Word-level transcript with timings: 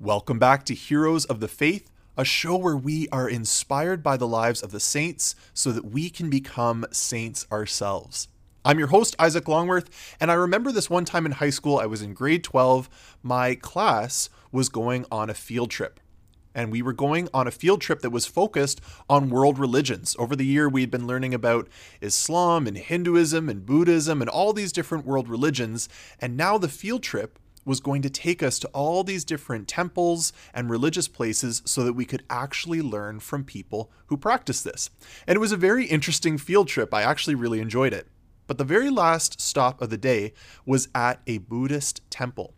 Welcome 0.00 0.38
back 0.38 0.66
to 0.66 0.74
Heroes 0.74 1.24
of 1.24 1.40
the 1.40 1.48
Faith, 1.48 1.90
a 2.18 2.24
show 2.24 2.54
where 2.54 2.76
we 2.76 3.08
are 3.08 3.30
inspired 3.30 4.02
by 4.02 4.18
the 4.18 4.26
lives 4.26 4.62
of 4.62 4.70
the 4.70 4.78
saints 4.78 5.34
so 5.54 5.72
that 5.72 5.86
we 5.86 6.10
can 6.10 6.28
become 6.28 6.84
saints 6.90 7.46
ourselves. 7.50 8.28
I'm 8.62 8.78
your 8.78 8.88
host, 8.88 9.16
Isaac 9.18 9.48
Longworth, 9.48 9.88
and 10.20 10.30
I 10.30 10.34
remember 10.34 10.70
this 10.70 10.90
one 10.90 11.06
time 11.06 11.24
in 11.24 11.32
high 11.32 11.48
school, 11.48 11.78
I 11.78 11.86
was 11.86 12.02
in 12.02 12.12
grade 12.12 12.44
12. 12.44 12.90
My 13.22 13.54
class 13.54 14.28
was 14.52 14.68
going 14.68 15.06
on 15.10 15.30
a 15.30 15.34
field 15.34 15.70
trip. 15.70 15.98
And 16.54 16.70
we 16.70 16.82
were 16.82 16.92
going 16.92 17.30
on 17.32 17.46
a 17.46 17.50
field 17.50 17.80
trip 17.80 18.02
that 18.02 18.10
was 18.10 18.26
focused 18.26 18.82
on 19.08 19.30
world 19.30 19.58
religions. 19.58 20.14
Over 20.18 20.36
the 20.36 20.44
year, 20.44 20.68
we'd 20.68 20.90
been 20.90 21.06
learning 21.06 21.32
about 21.32 21.68
Islam 22.02 22.66
and 22.66 22.76
Hinduism 22.76 23.48
and 23.48 23.64
Buddhism 23.64 24.20
and 24.20 24.28
all 24.28 24.52
these 24.52 24.72
different 24.72 25.06
world 25.06 25.26
religions. 25.26 25.88
And 26.20 26.36
now 26.36 26.58
the 26.58 26.68
field 26.68 27.02
trip 27.02 27.38
was 27.66 27.80
going 27.80 28.00
to 28.00 28.08
take 28.08 28.42
us 28.42 28.58
to 28.60 28.68
all 28.68 29.04
these 29.04 29.24
different 29.24 29.68
temples 29.68 30.32
and 30.54 30.70
religious 30.70 31.08
places 31.08 31.60
so 31.66 31.84
that 31.84 31.92
we 31.92 32.06
could 32.06 32.22
actually 32.30 32.80
learn 32.80 33.20
from 33.20 33.44
people 33.44 33.90
who 34.06 34.16
practice 34.16 34.62
this. 34.62 34.88
And 35.26 35.36
it 35.36 35.40
was 35.40 35.52
a 35.52 35.58
very 35.58 35.84
interesting 35.84 36.38
field 36.38 36.68
trip. 36.68 36.94
I 36.94 37.02
actually 37.02 37.34
really 37.34 37.60
enjoyed 37.60 37.92
it. 37.92 38.08
But 38.46 38.58
the 38.58 38.64
very 38.64 38.88
last 38.88 39.40
stop 39.40 39.82
of 39.82 39.90
the 39.90 39.98
day 39.98 40.32
was 40.64 40.88
at 40.94 41.20
a 41.26 41.38
Buddhist 41.38 42.00
temple. 42.08 42.54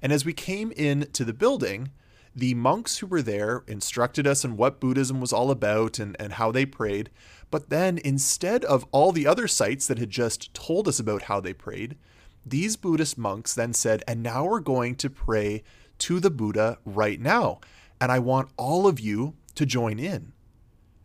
And 0.00 0.12
as 0.12 0.24
we 0.24 0.34
came 0.34 0.72
in 0.72 1.08
to 1.14 1.24
the 1.24 1.32
building, 1.32 1.90
the 2.34 2.54
monks 2.54 2.98
who 2.98 3.06
were 3.06 3.22
there 3.22 3.64
instructed 3.66 4.26
us 4.26 4.44
on 4.44 4.56
what 4.56 4.80
Buddhism 4.80 5.20
was 5.20 5.32
all 5.32 5.50
about 5.50 5.98
and, 5.98 6.16
and 6.18 6.34
how 6.34 6.50
they 6.52 6.64
prayed. 6.64 7.10
But 7.50 7.68
then, 7.68 7.98
instead 8.04 8.64
of 8.64 8.86
all 8.90 9.12
the 9.12 9.26
other 9.26 9.46
sites 9.46 9.86
that 9.86 9.98
had 9.98 10.10
just 10.10 10.54
told 10.54 10.88
us 10.88 10.98
about 10.98 11.22
how 11.22 11.40
they 11.40 11.52
prayed, 11.52 11.96
these 12.44 12.76
Buddhist 12.76 13.16
monks 13.16 13.54
then 13.54 13.72
said, 13.72 14.02
and 14.06 14.22
now 14.22 14.44
we're 14.44 14.60
going 14.60 14.96
to 14.96 15.10
pray 15.10 15.62
to 15.98 16.20
the 16.20 16.30
Buddha 16.30 16.78
right 16.84 17.20
now. 17.20 17.60
And 18.00 18.10
I 18.10 18.18
want 18.18 18.50
all 18.56 18.86
of 18.86 18.98
you 18.98 19.34
to 19.54 19.64
join 19.64 19.98
in. 19.98 20.32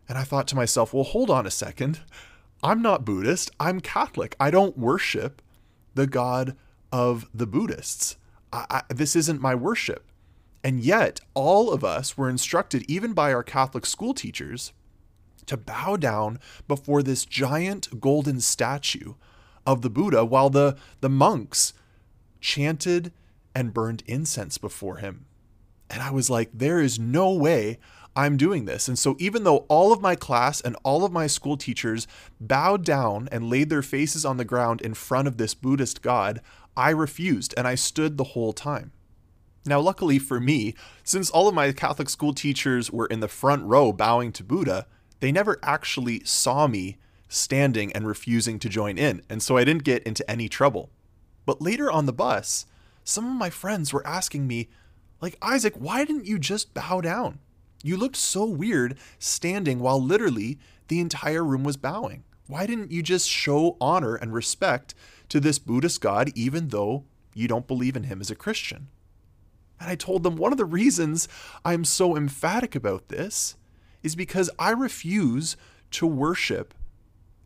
And 0.08 0.18
I 0.18 0.24
thought 0.24 0.48
to 0.48 0.56
myself, 0.56 0.92
well, 0.92 1.04
hold 1.04 1.30
on 1.30 1.46
a 1.46 1.50
second. 1.50 2.00
I'm 2.62 2.82
not 2.82 3.04
Buddhist. 3.04 3.50
I'm 3.60 3.80
Catholic. 3.80 4.34
I 4.40 4.50
don't 4.50 4.76
worship 4.76 5.42
the 5.94 6.06
God 6.06 6.56
of 6.90 7.28
the 7.32 7.46
Buddhists. 7.46 8.16
I, 8.52 8.66
I, 8.70 8.82
this 8.92 9.14
isn't 9.14 9.40
my 9.40 9.54
worship. 9.54 10.10
And 10.64 10.80
yet, 10.80 11.20
all 11.34 11.70
of 11.70 11.84
us 11.84 12.16
were 12.16 12.28
instructed, 12.28 12.84
even 12.88 13.12
by 13.12 13.32
our 13.32 13.44
Catholic 13.44 13.86
school 13.86 14.12
teachers, 14.12 14.72
to 15.46 15.56
bow 15.56 15.96
down 15.96 16.40
before 16.66 17.02
this 17.02 17.24
giant 17.24 18.00
golden 18.00 18.40
statue 18.40 19.14
of 19.68 19.82
the 19.82 19.90
Buddha 19.90 20.24
while 20.24 20.48
the, 20.48 20.78
the 21.02 21.10
monks 21.10 21.74
chanted 22.40 23.12
and 23.54 23.74
burned 23.74 24.02
incense 24.06 24.56
before 24.56 24.96
him. 24.96 25.26
And 25.90 26.02
I 26.02 26.10
was 26.10 26.30
like, 26.30 26.48
there 26.54 26.80
is 26.80 26.98
no 26.98 27.34
way 27.34 27.78
I'm 28.16 28.38
doing 28.38 28.64
this. 28.64 28.88
And 28.88 28.98
so, 28.98 29.14
even 29.18 29.44
though 29.44 29.66
all 29.68 29.92
of 29.92 30.00
my 30.00 30.16
class 30.16 30.62
and 30.62 30.74
all 30.84 31.04
of 31.04 31.12
my 31.12 31.26
school 31.26 31.58
teachers 31.58 32.06
bowed 32.40 32.82
down 32.82 33.28
and 33.30 33.50
laid 33.50 33.68
their 33.68 33.82
faces 33.82 34.24
on 34.24 34.38
the 34.38 34.44
ground 34.44 34.80
in 34.80 34.94
front 34.94 35.28
of 35.28 35.36
this 35.36 35.52
Buddhist 35.52 36.00
god, 36.00 36.40
I 36.74 36.88
refused 36.90 37.52
and 37.56 37.68
I 37.68 37.74
stood 37.74 38.16
the 38.16 38.24
whole 38.24 38.54
time. 38.54 38.92
Now, 39.66 39.80
luckily 39.80 40.18
for 40.18 40.40
me, 40.40 40.74
since 41.04 41.28
all 41.28 41.46
of 41.46 41.54
my 41.54 41.72
Catholic 41.72 42.08
school 42.08 42.32
teachers 42.32 42.90
were 42.90 43.06
in 43.06 43.20
the 43.20 43.28
front 43.28 43.64
row 43.64 43.92
bowing 43.92 44.32
to 44.32 44.42
Buddha, 44.44 44.86
they 45.20 45.30
never 45.30 45.58
actually 45.62 46.24
saw 46.24 46.66
me 46.66 46.96
standing 47.28 47.92
and 47.92 48.06
refusing 48.06 48.58
to 48.58 48.68
join 48.68 48.98
in, 48.98 49.22
and 49.28 49.42
so 49.42 49.56
I 49.56 49.64
didn't 49.64 49.84
get 49.84 50.02
into 50.04 50.28
any 50.30 50.48
trouble. 50.48 50.90
But 51.46 51.62
later 51.62 51.90
on 51.90 52.06
the 52.06 52.12
bus, 52.12 52.66
some 53.04 53.26
of 53.26 53.32
my 53.32 53.50
friends 53.50 53.92
were 53.92 54.06
asking 54.06 54.46
me, 54.46 54.68
like, 55.20 55.36
Isaac, 55.42 55.74
why 55.76 56.04
didn't 56.04 56.26
you 56.26 56.38
just 56.38 56.74
bow 56.74 57.00
down? 57.00 57.38
You 57.82 57.96
looked 57.96 58.16
so 58.16 58.44
weird 58.44 58.98
standing 59.18 59.78
while 59.78 60.02
literally 60.02 60.58
the 60.88 61.00
entire 61.00 61.44
room 61.44 61.64
was 61.64 61.76
bowing. 61.76 62.24
Why 62.46 62.66
didn't 62.66 62.90
you 62.90 63.02
just 63.02 63.28
show 63.28 63.76
honor 63.80 64.14
and 64.14 64.32
respect 64.32 64.94
to 65.28 65.38
this 65.38 65.58
Buddhist 65.58 66.00
God, 66.00 66.30
even 66.34 66.68
though 66.68 67.04
you 67.34 67.46
don't 67.46 67.66
believe 67.66 67.94
in 67.94 68.04
him 68.04 68.20
as 68.20 68.30
a 68.30 68.34
Christian? 68.34 68.88
And 69.80 69.90
I 69.90 69.94
told 69.94 70.22
them 70.22 70.36
one 70.36 70.52
of 70.52 70.58
the 70.58 70.64
reasons 70.64 71.28
I'm 71.64 71.84
so 71.84 72.16
emphatic 72.16 72.74
about 72.74 73.08
this 73.08 73.56
is 74.02 74.16
because 74.16 74.50
I 74.58 74.70
refuse 74.70 75.56
to 75.92 76.06
worship 76.06 76.74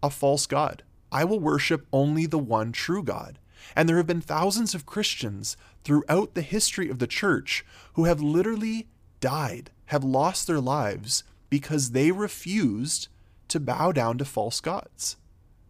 a 0.02 0.10
false 0.10 0.46
God. 0.46 0.82
I 1.10 1.24
will 1.24 1.40
worship 1.40 1.86
only 1.92 2.26
the 2.26 2.38
one 2.38 2.72
true 2.72 3.02
God. 3.02 3.38
And 3.76 3.88
there 3.88 3.98
have 3.98 4.06
been 4.06 4.20
thousands 4.20 4.74
of 4.74 4.86
Christians 4.86 5.56
throughout 5.84 6.34
the 6.34 6.42
history 6.42 6.88
of 6.88 6.98
the 6.98 7.06
church 7.06 7.64
who 7.94 8.04
have 8.04 8.20
literally 8.20 8.88
died, 9.20 9.70
have 9.86 10.02
lost 10.02 10.46
their 10.46 10.60
lives 10.60 11.22
because 11.48 11.90
they 11.90 12.10
refused 12.10 13.08
to 13.48 13.60
bow 13.60 13.92
down 13.92 14.18
to 14.18 14.24
false 14.24 14.60
gods. 14.60 15.16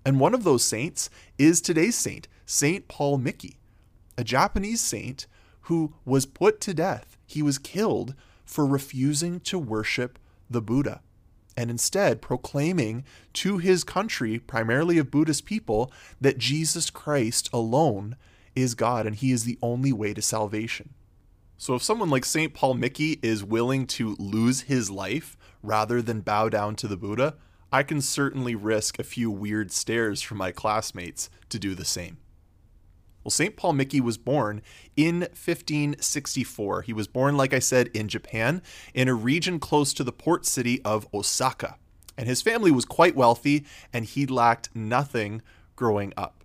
And 0.04 0.19
one 0.19 0.34
of 0.34 0.44
those 0.44 0.64
saints 0.64 1.10
is 1.38 1.60
today's 1.60 1.97
saint, 1.97 2.28
Saint 2.47 2.88
Paul 2.88 3.19
Miki, 3.19 3.59
a 4.16 4.25
Japanese 4.25 4.81
saint 4.81 5.26
who 5.62 5.94
was 6.04 6.26
put 6.26 6.60
to 6.62 6.75
death. 6.75 7.16
He 7.26 7.43
was 7.43 7.59
killed 7.59 8.14
for 8.44 8.66
refusing 8.66 9.41
to 9.41 9.59
worship 9.59 10.19
the 10.50 10.62
Buddha 10.62 11.03
and 11.57 11.71
instead 11.71 12.23
proclaiming 12.23 13.05
to 13.35 13.59
his 13.59 13.85
country, 13.85 14.39
primarily 14.39 14.99
of 14.99 15.11
Buddhist 15.11 15.45
people, 15.45 15.93
that 16.21 16.39
Jesus 16.39 16.91
Christ 16.91 17.49
alone 17.53 18.17
is 18.55 18.75
God 18.75 19.07
and 19.07 19.17
he 19.17 19.33
is 19.33 19.45
the 19.45 19.59
only 19.62 19.93
way 19.93 20.15
to 20.15 20.23
salvation. 20.23 20.91
So 21.59 21.75
if 21.75 21.83
someone 21.83 22.11
like 22.11 22.25
St. 22.25 22.53
Paul 22.53 22.75
Miki 22.75 23.21
is 23.23 23.45
willing 23.45 23.87
to 23.89 24.17
lose 24.19 24.62
his 24.62 24.91
life 24.91 25.37
rather 25.62 26.03
than 26.03 26.21
bow 26.21 26.49
down 26.49 26.75
to 26.77 26.89
the 26.89 26.97
Buddha, 26.97 27.37
I 27.73 27.83
can 27.83 28.01
certainly 28.01 28.55
risk 28.55 28.99
a 28.99 29.05
few 29.05 29.31
weird 29.31 29.71
stares 29.71 30.21
from 30.21 30.39
my 30.39 30.51
classmates 30.53 31.31
to 31.49 31.59
do 31.59 31.75
the 31.75 31.85
same. 31.85 32.19
Well, 33.25 33.31
St. 33.31 33.56
Paul 33.56 33.75
Miki 33.75 34.00
was 34.00 34.19
born 34.19 34.62
in 34.97 35.21
1564. 35.21 36.83
He 36.83 36.93
was 36.93 37.06
born, 37.06 37.37
like 37.37 37.55
I 37.55 37.59
said, 37.59 37.88
in 37.88 38.09
Japan, 38.09 38.62
in 38.94 39.09
a 39.09 39.15
region 39.15 39.59
close 39.59 39.93
to 39.94 40.05
the 40.05 40.12
port 40.12 40.44
city 40.44 40.83
of 40.83 41.06
Osaka. 41.15 41.77
And 42.16 42.28
his 42.28 42.43
family 42.43 42.71
was 42.71 42.84
quite 42.84 43.16
wealthy, 43.16 43.65
and 43.93 44.05
he 44.05 44.27
lacked 44.27 44.75
nothing 44.75 45.43
growing 45.77 46.12
up. 46.16 46.44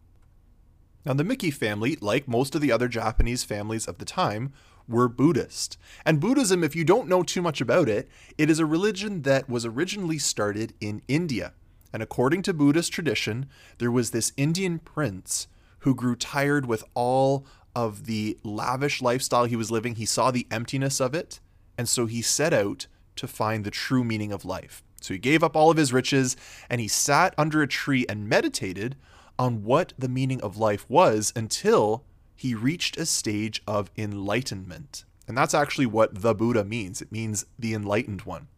Now, 1.06 1.14
the 1.14 1.24
Miki 1.24 1.52
family, 1.52 1.98
like 2.02 2.28
most 2.28 2.54
of 2.54 2.62
the 2.62 2.72
other 2.72 2.88
Japanese 2.88 3.44
families 3.44 3.88
of 3.88 3.98
the 3.98 4.06
time, 4.06 4.54
were 4.88 5.08
Buddhist. 5.08 5.78
And 6.06 6.20
Buddhism, 6.20 6.64
if 6.64 6.76
you 6.76 6.84
don't 6.84 7.08
know 7.08 7.24
too 7.24 7.42
much 7.42 7.62
about 7.62 7.90
it, 7.90 8.08
it 8.38 8.50
is 8.50 8.60
a 8.60 8.66
religion 8.66 9.24
that 9.24 9.50
was 9.50 9.66
originally 9.66 10.18
started 10.18 10.74
in 10.80 11.02
India. 11.08 11.54
And 11.94 12.04
according 12.04 12.42
to 12.44 12.54
Buddhist 12.54 12.92
tradition, 12.92 13.48
there 13.80 13.92
was 13.92 14.12
this 14.12 14.34
Indian 14.38 14.80
prince 14.80 15.48
who 15.88 15.96
grew 15.96 16.18
tired 16.18 16.66
with 16.66 16.84
all 16.96 17.46
of 17.74 18.08
the 18.08 18.38
lavish 18.44 19.02
lifestyle 19.02 19.46
he 19.46 19.56
was 19.56 19.72
living. 19.72 19.96
He 19.96 20.06
saw 20.06 20.32
the 20.32 20.46
emptiness 20.52 21.00
of 21.00 21.16
it, 21.16 21.40
and 21.78 21.88
so 21.88 22.08
he 22.08 22.22
set 22.22 22.52
out 22.52 22.88
to 23.16 23.26
find 23.26 23.64
the 23.64 23.72
true 23.72 24.04
meaning 24.04 24.34
of 24.34 24.44
life. 24.44 24.84
So 25.00 25.14
he 25.14 25.18
gave 25.18 25.46
up 25.46 25.56
all 25.56 25.72
of 25.72 25.78
his 25.78 25.94
riches 25.94 26.36
and 26.70 26.82
he 26.82 26.90
sat 26.90 27.34
under 27.38 27.62
a 27.62 27.70
tree 27.70 28.06
and 28.10 28.28
meditated 28.28 28.98
on 29.40 29.64
what 29.64 29.94
the 29.98 30.10
meaning 30.10 30.42
of 30.42 30.58
life 30.58 30.86
was 30.90 31.32
until 31.38 32.04
he 32.36 32.54
reached 32.54 32.98
a 32.98 33.06
stage 33.06 33.64
of 33.66 33.90
enlightenment. 33.98 35.06
And 35.26 35.38
that's 35.38 35.54
actually 35.54 35.86
what 35.86 36.22
the 36.22 36.36
Buddha 36.36 36.66
means 36.66 37.02
it 37.02 37.14
means 37.14 37.46
the 37.58 37.74
enlightened 37.74 38.24
one. 38.24 38.50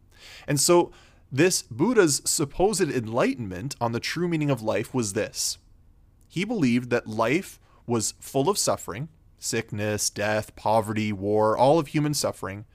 And 0.48 0.58
so, 0.58 0.90
this 1.30 1.62
Buddha's 1.62 2.22
supposed 2.24 2.80
enlightenment 2.80 3.76
on 3.80 3.92
the 3.92 4.00
true 4.00 4.26
meaning 4.26 4.50
of 4.50 4.62
life 4.62 4.92
was 4.92 5.12
this 5.12 5.58
he 6.30 6.44
believed 6.44 6.90
that 6.90 7.08
life 7.08 7.58
was 7.86 8.14
full 8.20 8.48
of 8.48 8.56
suffering 8.56 9.08
sickness, 9.42 10.10
death, 10.10 10.54
poverty, 10.54 11.14
war, 11.14 11.56
all 11.56 11.78
of 11.78 11.88
human 11.88 12.12
suffering, 12.12 12.66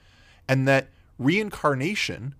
and 0.48 0.66
that 0.66 0.88
reincarnation 1.16 2.34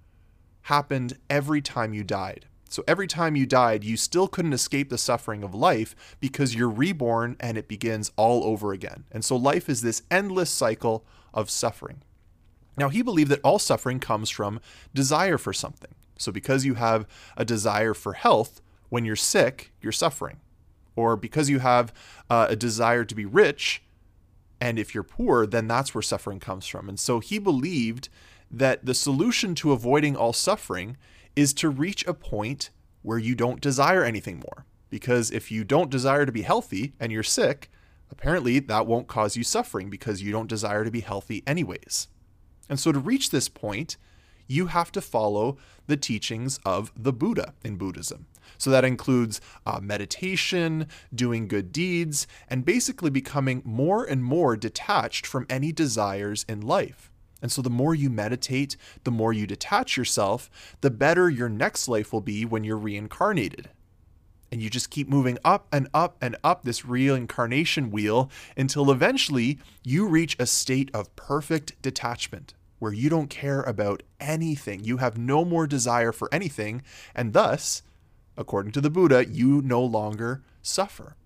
happened 0.62 1.16
every 1.30 1.62
time 1.62 1.94
you 1.94 2.02
died. 2.02 2.44
So 2.68 2.82
every 2.88 3.06
time 3.06 3.36
you 3.36 3.46
died, 3.46 3.84
you 3.84 3.96
still 3.96 4.26
couldn't 4.26 4.52
escape 4.52 4.90
the 4.90 4.98
suffering 4.98 5.44
of 5.44 5.54
life 5.54 5.94
because 6.18 6.56
you're 6.56 6.68
reborn 6.68 7.36
and 7.38 7.56
it 7.56 7.68
begins 7.68 8.10
all 8.16 8.42
over 8.42 8.72
again. 8.72 9.04
And 9.12 9.24
so 9.24 9.36
life 9.36 9.68
is 9.68 9.80
this 9.80 10.02
endless 10.10 10.50
cycle 10.50 11.06
of 11.32 11.48
suffering. 11.48 12.02
Now, 12.76 12.88
he 12.88 13.02
believed 13.02 13.30
that 13.30 13.40
all 13.44 13.60
suffering 13.60 14.00
comes 14.00 14.28
from 14.28 14.60
desire 14.92 15.38
for 15.38 15.52
something. 15.52 15.94
So 16.18 16.32
because 16.32 16.64
you 16.64 16.74
have 16.74 17.06
a 17.36 17.44
desire 17.44 17.94
for 17.94 18.14
health, 18.14 18.60
when 18.88 19.04
you're 19.04 19.14
sick, 19.14 19.72
you're 19.80 19.92
suffering 19.92 20.40
or 20.96 21.16
because 21.16 21.48
you 21.48 21.60
have 21.60 21.92
uh, 22.28 22.46
a 22.50 22.56
desire 22.56 23.04
to 23.04 23.14
be 23.14 23.24
rich, 23.24 23.82
and 24.60 24.78
if 24.78 24.94
you're 24.94 25.04
poor, 25.04 25.46
then 25.46 25.68
that's 25.68 25.94
where 25.94 26.02
suffering 26.02 26.40
comes 26.40 26.66
from. 26.66 26.88
And 26.88 26.98
so 26.98 27.20
he 27.20 27.38
believed 27.38 28.08
that 28.50 28.86
the 28.86 28.94
solution 28.94 29.54
to 29.56 29.72
avoiding 29.72 30.16
all 30.16 30.32
suffering 30.32 30.96
is 31.34 31.52
to 31.54 31.68
reach 31.68 32.06
a 32.06 32.14
point 32.14 32.70
where 33.02 33.18
you 33.18 33.34
don't 33.34 33.60
desire 33.60 34.02
anything 34.02 34.38
more. 34.38 34.64
Because 34.88 35.30
if 35.30 35.50
you 35.50 35.64
don't 35.64 35.90
desire 35.90 36.24
to 36.24 36.32
be 36.32 36.42
healthy 36.42 36.94
and 36.98 37.12
you're 37.12 37.22
sick, 37.22 37.70
apparently 38.10 38.58
that 38.60 38.86
won't 38.86 39.08
cause 39.08 39.36
you 39.36 39.44
suffering 39.44 39.90
because 39.90 40.22
you 40.22 40.32
don't 40.32 40.48
desire 40.48 40.84
to 40.84 40.90
be 40.90 41.00
healthy 41.00 41.42
anyways. 41.46 42.08
And 42.68 42.80
so 42.80 42.92
to 42.92 42.98
reach 42.98 43.30
this 43.30 43.48
point, 43.48 43.96
you 44.46 44.68
have 44.68 44.92
to 44.92 45.00
follow 45.00 45.58
the 45.86 45.96
teachings 45.96 46.58
of 46.64 46.92
the 46.96 47.12
Buddha 47.12 47.54
in 47.64 47.76
Buddhism. 47.76 48.26
So 48.58 48.70
that 48.70 48.84
includes 48.84 49.40
uh, 49.64 49.80
meditation, 49.82 50.86
doing 51.14 51.48
good 51.48 51.72
deeds, 51.72 52.26
and 52.48 52.64
basically 52.64 53.10
becoming 53.10 53.62
more 53.64 54.04
and 54.04 54.24
more 54.24 54.56
detached 54.56 55.26
from 55.26 55.46
any 55.48 55.72
desires 55.72 56.44
in 56.48 56.60
life. 56.60 57.10
And 57.42 57.52
so, 57.52 57.60
the 57.60 57.70
more 57.70 57.94
you 57.94 58.08
meditate, 58.08 58.76
the 59.04 59.10
more 59.10 59.32
you 59.32 59.46
detach 59.46 59.96
yourself, 59.96 60.50
the 60.80 60.90
better 60.90 61.28
your 61.28 61.50
next 61.50 61.86
life 61.86 62.12
will 62.12 62.22
be 62.22 62.44
when 62.44 62.64
you're 62.64 62.78
reincarnated. 62.78 63.68
And 64.50 64.62
you 64.62 64.70
just 64.70 64.90
keep 64.90 65.08
moving 65.08 65.38
up 65.44 65.66
and 65.70 65.88
up 65.92 66.16
and 66.20 66.36
up 66.42 66.64
this 66.64 66.84
reincarnation 66.84 67.90
wheel 67.90 68.30
until 68.56 68.90
eventually 68.90 69.58
you 69.84 70.06
reach 70.06 70.36
a 70.38 70.46
state 70.46 70.90
of 70.94 71.14
perfect 71.16 71.80
detachment 71.82 72.54
where 72.78 72.92
you 72.92 73.10
don't 73.10 73.28
care 73.28 73.62
about 73.62 74.02
anything. 74.20 74.84
You 74.84 74.98
have 74.98 75.18
no 75.18 75.44
more 75.44 75.66
desire 75.66 76.12
for 76.12 76.28
anything, 76.32 76.82
and 77.14 77.32
thus, 77.32 77.82
according 78.36 78.72
to 78.72 78.80
the 78.80 78.90
Buddha, 78.90 79.26
you 79.26 79.62
no 79.62 79.82
longer 79.82 80.42
suffer. 80.62 81.16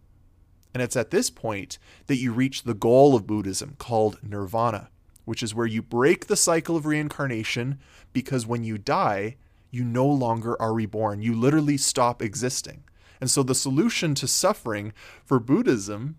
And 0.73 0.83
it's 0.83 0.97
at 0.97 1.11
this 1.11 1.31
point 1.31 1.79
that 2.07 2.19
you 2.19 2.33
reach 2.33 2.63
the 2.63 2.75
goal 2.75 3.15
of 3.17 3.27
Buddhism 3.27 3.75
called 3.79 4.19
nirvana, 4.23 4.91
which 5.25 5.43
is 5.43 5.55
where 5.55 5.67
you 5.67 5.83
break 5.83 6.27
the 6.27 6.37
cycle 6.37 6.77
of 6.77 6.87
reincarnation 6.87 7.79
because 8.13 8.47
when 8.47 8.65
you 8.65 8.79
die, 8.79 9.37
you 9.71 9.85
no 9.85 10.07
longer 10.07 10.61
are 10.61 10.73
reborn. 10.73 11.23
You 11.23 11.35
literally 11.35 11.77
stop 11.77 12.23
existing. 12.23 12.85
And 13.21 13.31
so 13.31 13.43
the 13.43 13.55
solution 13.55 14.15
to 14.17 14.27
suffering 14.27 14.93
for 15.25 15.39
Buddhism 15.39 16.17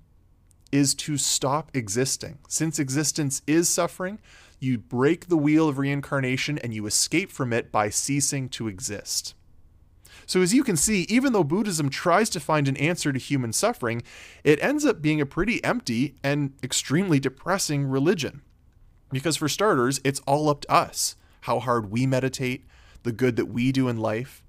is 0.72 0.96
to 0.96 1.18
stop 1.18 1.72
existing. 1.74 2.40
Since 2.48 2.80
existence 2.80 3.42
is 3.48 3.68
suffering, 3.68 4.20
you 4.60 4.78
break 4.78 5.28
the 5.28 5.38
wheel 5.38 5.68
of 5.68 5.78
reincarnation 5.78 6.58
and 6.60 6.74
you 6.74 6.86
escape 6.86 7.32
from 7.32 7.52
it 7.52 7.72
by 7.72 7.90
ceasing 7.90 8.48
to 8.50 8.68
exist. 8.68 9.34
So, 10.32 10.42
as 10.42 10.54
you 10.54 10.64
can 10.64 10.78
see, 10.78 11.02
even 11.10 11.34
though 11.34 11.44
Buddhism 11.44 11.90
tries 11.90 12.30
to 12.30 12.40
find 12.40 12.70
an 12.70 12.78
answer 12.78 13.12
to 13.12 13.20
human 13.20 13.52
suffering, 13.52 14.02
it 14.46 14.64
ends 14.64 14.86
up 14.86 15.02
being 15.02 15.20
a 15.20 15.26
pretty 15.26 15.62
empty 15.62 16.16
and 16.24 16.54
extremely 16.64 17.20
depressing 17.20 17.86
religion. 17.86 18.42
Because, 19.12 19.36
for 19.36 19.50
starters, 19.50 20.00
it's 20.06 20.22
all 20.22 20.48
up 20.48 20.62
to 20.62 20.72
us 20.72 21.18
how 21.42 21.60
hard 21.60 21.92
we 21.92 22.06
meditate, 22.06 22.64
the 23.04 23.12
good 23.12 23.36
that 23.36 23.48
we 23.48 23.74
do 23.74 23.90
in 23.90 23.98
life, 23.98 24.42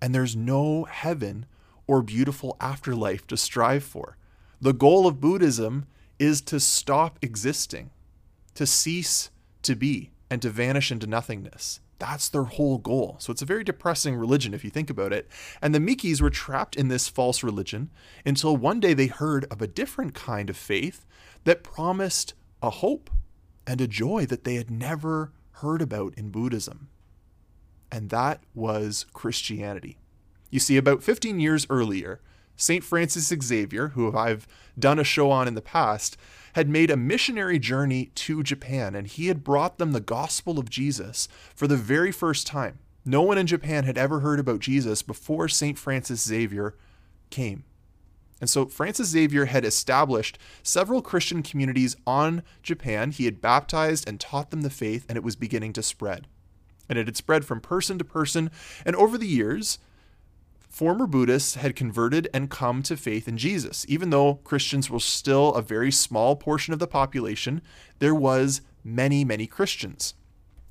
and 0.00 0.14
there's 0.14 0.34
no 0.34 0.84
heaven 0.84 1.44
or 1.86 2.00
beautiful 2.00 2.56
afterlife 2.58 3.26
to 3.26 3.36
strive 3.36 3.84
for. 3.84 4.16
The 4.62 4.72
goal 4.72 5.06
of 5.06 5.20
Buddhism 5.20 5.84
is 6.18 6.40
to 6.40 6.58
stop 6.58 7.18
existing, 7.20 7.90
to 8.54 8.64
cease 8.64 9.30
to 9.60 9.74
be 9.74 10.10
and 10.30 10.40
to 10.40 10.48
vanish 10.48 10.90
into 10.90 11.06
nothingness. 11.06 11.80
That's 12.02 12.28
their 12.28 12.42
whole 12.42 12.78
goal. 12.78 13.14
So 13.20 13.30
it's 13.30 13.42
a 13.42 13.46
very 13.46 13.62
depressing 13.62 14.16
religion 14.16 14.54
if 14.54 14.64
you 14.64 14.70
think 14.70 14.90
about 14.90 15.12
it. 15.12 15.28
And 15.62 15.72
the 15.72 15.78
Mikis 15.78 16.20
were 16.20 16.30
trapped 16.30 16.74
in 16.74 16.88
this 16.88 17.06
false 17.06 17.44
religion 17.44 17.90
until 18.26 18.56
one 18.56 18.80
day 18.80 18.92
they 18.92 19.06
heard 19.06 19.44
of 19.52 19.62
a 19.62 19.68
different 19.68 20.12
kind 20.12 20.50
of 20.50 20.56
faith 20.56 21.06
that 21.44 21.62
promised 21.62 22.34
a 22.60 22.70
hope 22.70 23.08
and 23.68 23.80
a 23.80 23.86
joy 23.86 24.26
that 24.26 24.42
they 24.42 24.56
had 24.56 24.68
never 24.68 25.30
heard 25.60 25.80
about 25.80 26.12
in 26.14 26.30
Buddhism. 26.30 26.88
And 27.92 28.10
that 28.10 28.42
was 28.52 29.06
Christianity. 29.12 29.96
You 30.50 30.58
see, 30.58 30.76
about 30.76 31.04
15 31.04 31.38
years 31.38 31.68
earlier, 31.70 32.20
St. 32.56 32.82
Francis 32.82 33.32
Xavier, 33.44 33.90
who 33.90 34.16
I've 34.16 34.48
done 34.76 34.98
a 34.98 35.04
show 35.04 35.30
on 35.30 35.46
in 35.46 35.54
the 35.54 35.62
past, 35.62 36.16
had 36.54 36.68
made 36.68 36.90
a 36.90 36.96
missionary 36.96 37.58
journey 37.58 38.10
to 38.14 38.42
Japan 38.42 38.94
and 38.94 39.06
he 39.06 39.28
had 39.28 39.44
brought 39.44 39.78
them 39.78 39.92
the 39.92 40.00
gospel 40.00 40.58
of 40.58 40.70
Jesus 40.70 41.28
for 41.54 41.66
the 41.66 41.76
very 41.76 42.12
first 42.12 42.46
time. 42.46 42.78
No 43.04 43.22
one 43.22 43.38
in 43.38 43.46
Japan 43.46 43.84
had 43.84 43.98
ever 43.98 44.20
heard 44.20 44.38
about 44.38 44.60
Jesus 44.60 45.02
before 45.02 45.48
St. 45.48 45.78
Francis 45.78 46.22
Xavier 46.22 46.74
came. 47.30 47.64
And 48.40 48.50
so 48.50 48.66
Francis 48.66 49.08
Xavier 49.08 49.44
had 49.46 49.64
established 49.64 50.36
several 50.62 51.00
Christian 51.00 51.42
communities 51.42 51.96
on 52.06 52.42
Japan. 52.62 53.12
He 53.12 53.24
had 53.24 53.40
baptized 53.40 54.08
and 54.08 54.18
taught 54.18 54.50
them 54.50 54.62
the 54.62 54.70
faith, 54.70 55.06
and 55.08 55.16
it 55.16 55.22
was 55.22 55.36
beginning 55.36 55.72
to 55.74 55.82
spread. 55.82 56.26
And 56.88 56.98
it 56.98 57.06
had 57.06 57.16
spread 57.16 57.44
from 57.44 57.60
person 57.60 57.98
to 57.98 58.04
person. 58.04 58.50
And 58.84 58.96
over 58.96 59.16
the 59.16 59.28
years, 59.28 59.78
former 60.72 61.06
Buddhists 61.06 61.54
had 61.54 61.76
converted 61.76 62.28
and 62.32 62.50
come 62.50 62.82
to 62.84 62.96
faith 62.96 63.28
in 63.28 63.36
Jesus. 63.36 63.84
Even 63.88 64.08
though 64.08 64.36
Christians 64.36 64.88
were 64.88 65.00
still 65.00 65.52
a 65.54 65.60
very 65.60 65.92
small 65.92 66.34
portion 66.34 66.72
of 66.72 66.80
the 66.80 66.86
population, 66.86 67.60
there 67.98 68.14
was 68.14 68.62
many, 68.82 69.22
many 69.22 69.46
Christians. 69.46 70.14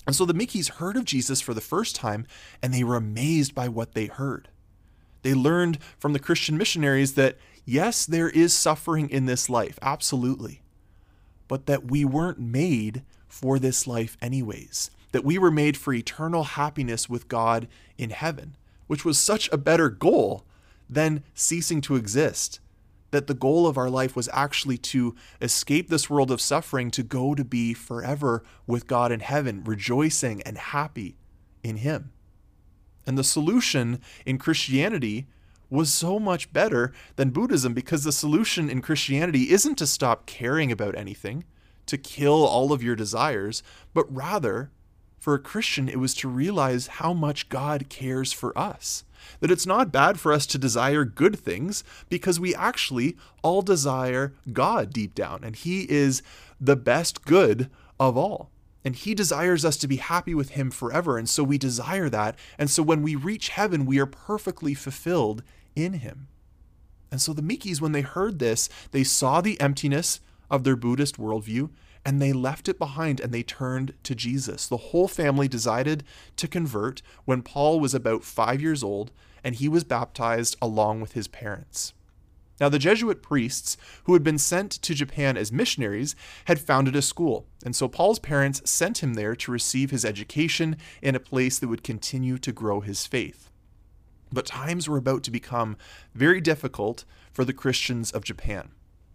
And 0.07 0.15
so 0.15 0.25
the 0.25 0.33
Mikis 0.33 0.71
heard 0.71 0.97
of 0.97 1.05
Jesus 1.05 1.39
for 1.39 1.53
the 1.53 1.61
first 1.61 1.95
time 1.95 2.25
and 2.63 2.73
they 2.73 2.83
were 2.83 2.95
amazed 2.95 3.53
by 3.53 3.67
what 3.67 3.93
they 3.93 4.07
heard. 4.07 4.49
They 5.21 5.35
learned 5.35 5.77
from 5.99 6.13
the 6.13 6.19
Christian 6.19 6.57
missionaries 6.57 7.13
that 7.13 7.37
yes, 7.63 8.07
there 8.07 8.29
is 8.29 8.55
suffering 8.55 9.07
in 9.07 9.27
this 9.27 9.51
life, 9.51 9.77
absolutely, 9.83 10.63
but 11.47 11.67
that 11.67 11.91
we 11.91 12.03
weren't 12.03 12.39
made 12.39 13.03
for 13.27 13.59
this 13.59 13.85
life 13.85 14.17
anyways, 14.19 14.89
that 15.11 15.23
we 15.23 15.37
were 15.37 15.51
made 15.51 15.77
for 15.77 15.93
eternal 15.93 16.43
happiness 16.43 17.07
with 17.07 17.27
God 17.27 17.67
in 17.99 18.09
heaven 18.09 18.55
which 18.91 19.05
was 19.05 19.17
such 19.17 19.47
a 19.53 19.57
better 19.57 19.89
goal 19.89 20.43
than 20.89 21.23
ceasing 21.33 21.79
to 21.79 21.95
exist. 21.95 22.59
That 23.11 23.27
the 23.27 23.33
goal 23.33 23.65
of 23.65 23.77
our 23.77 23.89
life 23.89 24.17
was 24.17 24.27
actually 24.33 24.77
to 24.79 25.15
escape 25.41 25.87
this 25.87 26.09
world 26.09 26.29
of 26.29 26.41
suffering, 26.41 26.91
to 26.91 27.01
go 27.01 27.33
to 27.33 27.45
be 27.45 27.73
forever 27.73 28.43
with 28.67 28.87
God 28.87 29.13
in 29.13 29.21
heaven, 29.21 29.63
rejoicing 29.63 30.41
and 30.41 30.57
happy 30.57 31.15
in 31.63 31.77
Him. 31.77 32.11
And 33.07 33.17
the 33.17 33.23
solution 33.23 34.01
in 34.25 34.37
Christianity 34.37 35.27
was 35.69 35.93
so 35.93 36.19
much 36.19 36.51
better 36.51 36.91
than 37.15 37.29
Buddhism 37.29 37.73
because 37.73 38.03
the 38.03 38.11
solution 38.11 38.69
in 38.69 38.81
Christianity 38.81 39.51
isn't 39.51 39.77
to 39.77 39.87
stop 39.87 40.25
caring 40.25 40.69
about 40.69 40.97
anything, 40.97 41.45
to 41.85 41.97
kill 41.97 42.45
all 42.45 42.73
of 42.73 42.83
your 42.83 42.97
desires, 42.97 43.63
but 43.93 44.13
rather 44.13 44.69
for 45.21 45.35
a 45.35 45.39
Christian, 45.39 45.87
it 45.87 45.99
was 45.99 46.15
to 46.15 46.27
realize 46.27 46.87
how 46.87 47.13
much 47.13 47.47
God 47.47 47.89
cares 47.89 48.33
for 48.33 48.57
us. 48.57 49.03
That 49.39 49.51
it's 49.51 49.67
not 49.67 49.91
bad 49.91 50.19
for 50.19 50.33
us 50.33 50.47
to 50.47 50.57
desire 50.57 51.05
good 51.05 51.37
things 51.37 51.83
because 52.09 52.39
we 52.39 52.55
actually 52.55 53.15
all 53.43 53.61
desire 53.61 54.33
God 54.51 54.91
deep 54.91 55.13
down, 55.13 55.43
and 55.43 55.55
He 55.55 55.83
is 55.91 56.23
the 56.59 56.75
best 56.75 57.23
good 57.23 57.69
of 57.99 58.17
all. 58.17 58.49
And 58.83 58.95
He 58.95 59.13
desires 59.13 59.63
us 59.63 59.77
to 59.77 59.87
be 59.87 59.97
happy 59.97 60.33
with 60.33 60.49
Him 60.49 60.71
forever. 60.71 61.19
And 61.19 61.29
so 61.29 61.43
we 61.43 61.59
desire 61.59 62.09
that. 62.09 62.35
And 62.57 62.67
so 62.67 62.81
when 62.81 63.03
we 63.03 63.15
reach 63.15 63.49
heaven, 63.49 63.85
we 63.85 63.99
are 63.99 64.07
perfectly 64.07 64.73
fulfilled 64.73 65.43
in 65.75 65.93
Him. 65.93 66.29
And 67.11 67.21
so 67.21 67.31
the 67.31 67.43
Mikis, 67.43 67.79
when 67.79 67.91
they 67.91 68.01
heard 68.01 68.39
this, 68.39 68.69
they 68.89 69.03
saw 69.03 69.39
the 69.39 69.61
emptiness 69.61 70.19
of 70.49 70.63
their 70.63 70.75
Buddhist 70.75 71.17
worldview 71.17 71.69
and 72.05 72.21
they 72.21 72.33
left 72.33 72.67
it 72.67 72.79
behind 72.79 73.19
and 73.19 73.33
they 73.33 73.43
turned 73.43 73.93
to 74.03 74.15
Jesus. 74.15 74.67
The 74.67 74.77
whole 74.77 75.07
family 75.07 75.47
decided 75.47 76.03
to 76.37 76.47
convert 76.47 77.01
when 77.25 77.41
Paul 77.41 77.79
was 77.79 77.93
about 77.93 78.23
five 78.23 78.61
years 78.61 78.83
old 78.83 79.11
and 79.43 79.55
he 79.55 79.69
was 79.69 79.83
baptized 79.83 80.55
along 80.61 81.01
with 81.01 81.13
his 81.13 81.27
parents. 81.27 81.93
Now, 82.59 82.69
the 82.69 82.77
Jesuit 82.77 83.23
priests 83.23 83.75
who 84.03 84.13
had 84.13 84.23
been 84.23 84.37
sent 84.37 84.71
to 84.71 84.93
Japan 84.93 85.35
as 85.35 85.51
missionaries 85.51 86.15
had 86.45 86.59
founded 86.59 86.95
a 86.95 87.01
school, 87.01 87.47
and 87.65 87.75
so 87.75 87.87
Paul's 87.87 88.19
parents 88.19 88.69
sent 88.69 89.01
him 89.01 89.15
there 89.15 89.35
to 89.35 89.51
receive 89.51 89.89
his 89.89 90.05
education 90.05 90.77
in 91.01 91.15
a 91.15 91.19
place 91.19 91.57
that 91.57 91.69
would 91.69 91.83
continue 91.83 92.37
to 92.37 92.51
grow 92.51 92.81
his 92.81 93.07
faith. 93.07 93.49
But 94.31 94.45
times 94.45 94.87
were 94.87 94.97
about 94.97 95.23
to 95.23 95.31
become 95.31 95.75
very 96.13 96.39
difficult 96.39 97.03
for 97.33 97.43
the 97.43 97.53
Christians 97.53 98.11
of 98.11 98.23
Japan 98.23 98.69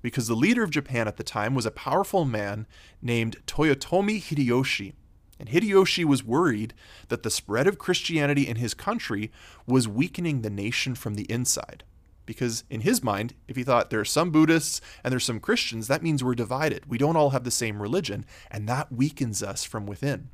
because 0.07 0.29
the 0.29 0.37
leader 0.37 0.63
of 0.63 0.71
Japan 0.71 1.09
at 1.09 1.17
the 1.17 1.25
time 1.25 1.53
was 1.53 1.67
a 1.67 1.71
powerful 1.73 2.25
man 2.25 2.69
named 3.03 3.45
Toyotomi 3.45 4.23
Hideyoshi. 4.23 4.93
And 5.41 5.49
Hideyoshi 5.49 6.05
was 6.05 6.23
worried 6.23 6.75
that 7.09 7.25
the 7.25 7.29
spread 7.29 7.67
of 7.67 7.81
Christianity 7.81 8.47
in 8.47 8.55
his 8.55 8.73
country 8.73 9.33
was 9.67 9.89
weakening 9.89 10.43
the 10.43 10.49
nation 10.49 10.95
from 10.95 11.15
the 11.15 11.25
inside. 11.25 11.83
Because 12.25 12.63
in 12.71 12.83
his 12.83 13.03
mind, 13.03 13.35
if 13.49 13.57
he 13.57 13.65
thought 13.65 13.91
there 13.91 13.99
are 13.99 14.05
some 14.05 14.31
Buddhists 14.31 14.81
and 15.03 15.11
there's 15.11 15.25
some 15.25 15.41
Christians, 15.41 15.89
that 15.89 16.05
means 16.05 16.23
we're 16.23 16.37
divided. 16.37 16.87
We 16.87 16.99
don't 16.99 17.17
all 17.17 17.31
have 17.31 17.43
the 17.43 17.51
same 17.51 17.83
religion, 17.83 18.25
and 18.49 18.69
that 18.69 18.93
weakens 18.93 19.43
us 19.43 19.65
from 19.65 19.87
within. 19.87 20.29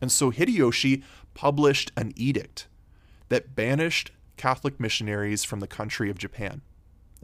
And 0.00 0.10
so 0.10 0.32
Hideyoshi 0.32 1.04
published 1.32 1.92
an 1.96 2.12
edict 2.16 2.66
that 3.28 3.54
banished 3.54 4.10
Catholic 4.36 4.80
missionaries 4.80 5.44
from 5.44 5.60
the 5.60 5.68
country 5.68 6.10
of 6.10 6.18
Japan. 6.18 6.62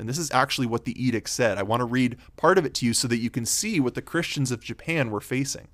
And 0.02 0.08
this 0.08 0.18
is 0.18 0.32
actually 0.32 0.66
what 0.66 0.84
the 0.84 1.00
edict 1.00 1.28
said. 1.28 1.58
I 1.58 1.62
want 1.62 1.78
to 1.78 1.84
read 1.84 2.16
part 2.36 2.58
of 2.58 2.66
it 2.66 2.74
to 2.74 2.86
you 2.86 2.92
so 2.92 3.06
that 3.06 3.20
you 3.20 3.30
can 3.30 3.46
see 3.46 3.78
what 3.78 3.94
the 3.94 4.02
Christians 4.02 4.50
of 4.50 4.60
Japan 4.60 5.12
were 5.12 5.20
facing. 5.20 5.68